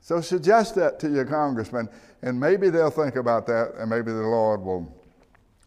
So 0.00 0.22
suggest 0.22 0.74
that 0.76 0.98
to 1.00 1.10
your 1.10 1.26
congressman, 1.26 1.90
and 2.22 2.40
maybe 2.40 2.70
they'll 2.70 2.88
think 2.88 3.16
about 3.16 3.46
that, 3.48 3.74
and 3.76 3.90
maybe 3.90 4.12
the 4.12 4.22
Lord 4.22 4.62
will 4.62 4.90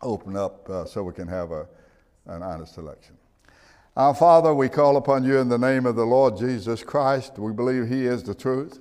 open 0.02 0.36
up 0.36 0.68
uh, 0.68 0.86
so 0.86 1.04
we 1.04 1.14
can 1.14 1.28
have 1.28 1.52
a, 1.52 1.68
an 2.26 2.42
honest 2.42 2.80
election. 2.80 3.16
Our 3.96 4.16
Father, 4.16 4.52
we 4.52 4.68
call 4.68 4.98
upon 4.98 5.24
you 5.24 5.38
in 5.38 5.48
the 5.48 5.60
name 5.60 5.86
of 5.86 5.96
the 5.96 6.06
Lord 6.08 6.38
Jesus 6.38 6.82
Christ. 6.82 7.38
We 7.38 7.54
believe 7.54 7.88
He 7.88 8.08
is 8.08 8.24
the 8.24 8.34
truth. 8.34 8.80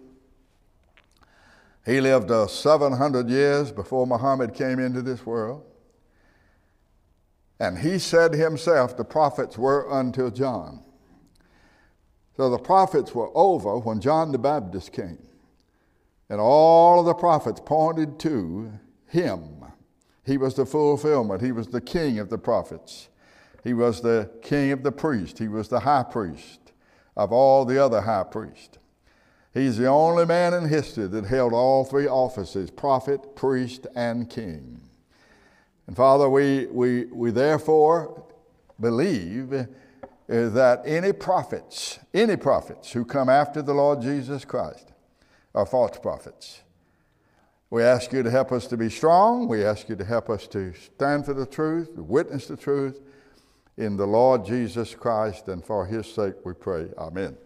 He 1.84 2.00
lived 2.00 2.30
uh, 2.30 2.46
700 2.46 3.28
years 3.28 3.72
before 3.72 4.06
Muhammad 4.06 4.54
came 4.54 4.78
into 4.78 5.02
this 5.02 5.26
world. 5.26 5.64
And 7.58 7.78
he 7.78 7.98
said 7.98 8.32
himself, 8.34 8.96
the 8.96 9.04
prophets 9.04 9.58
were 9.58 9.86
until 9.90 10.30
John. 10.30 10.84
So 12.36 12.50
the 12.50 12.58
prophets 12.58 13.14
were 13.14 13.30
over 13.36 13.78
when 13.78 14.00
John 14.00 14.32
the 14.32 14.38
Baptist 14.38 14.92
came. 14.92 15.26
And 16.28 16.40
all 16.40 17.00
of 17.00 17.06
the 17.06 17.14
prophets 17.14 17.60
pointed 17.64 18.18
to 18.20 18.72
him. 19.06 19.64
He 20.24 20.38
was 20.38 20.54
the 20.54 20.64
fulfillment. 20.64 21.42
He 21.42 21.52
was 21.52 21.68
the 21.68 21.80
king 21.80 22.18
of 22.18 22.30
the 22.30 22.38
prophets. 22.38 23.08
He 23.62 23.74
was 23.74 24.00
the 24.00 24.30
king 24.40 24.72
of 24.72 24.82
the 24.82 24.92
priests. 24.92 25.38
He 25.38 25.48
was 25.48 25.68
the 25.68 25.80
high 25.80 26.04
priest 26.04 26.72
of 27.16 27.32
all 27.32 27.64
the 27.64 27.84
other 27.84 28.00
high 28.00 28.24
priests. 28.24 28.78
He's 29.54 29.76
the 29.76 29.86
only 29.86 30.24
man 30.24 30.54
in 30.54 30.68
history 30.68 31.06
that 31.08 31.26
held 31.26 31.52
all 31.52 31.84
three 31.84 32.06
offices 32.06 32.70
prophet, 32.70 33.36
priest, 33.36 33.86
and 33.94 34.28
king. 34.30 34.80
And 35.86 35.96
Father, 35.96 36.28
we, 36.28 36.66
we, 36.66 37.04
we 37.06 37.30
therefore 37.30 38.24
believe 38.80 39.52
uh, 39.52 39.66
that 40.26 40.82
any 40.86 41.12
prophets, 41.12 41.98
any 42.14 42.36
prophets 42.36 42.92
who 42.92 43.04
come 43.04 43.28
after 43.28 43.60
the 43.60 43.74
Lord 43.74 44.00
Jesus 44.00 44.44
Christ 44.44 44.92
are 45.54 45.66
false 45.66 45.98
prophets. 45.98 46.62
We 47.68 47.82
ask 47.82 48.12
you 48.12 48.22
to 48.22 48.30
help 48.30 48.52
us 48.52 48.66
to 48.68 48.76
be 48.76 48.90
strong. 48.90 49.48
We 49.48 49.64
ask 49.64 49.88
you 49.88 49.96
to 49.96 50.04
help 50.04 50.30
us 50.30 50.46
to 50.48 50.72
stand 50.74 51.24
for 51.24 51.34
the 51.34 51.46
truth, 51.46 51.90
witness 51.96 52.46
the 52.46 52.56
truth 52.56 53.00
in 53.76 53.96
the 53.96 54.06
Lord 54.06 54.44
Jesus 54.44 54.94
Christ, 54.94 55.48
and 55.48 55.64
for 55.64 55.86
his 55.86 56.06
sake 56.06 56.34
we 56.44 56.52
pray. 56.52 56.88
Amen. 56.98 57.36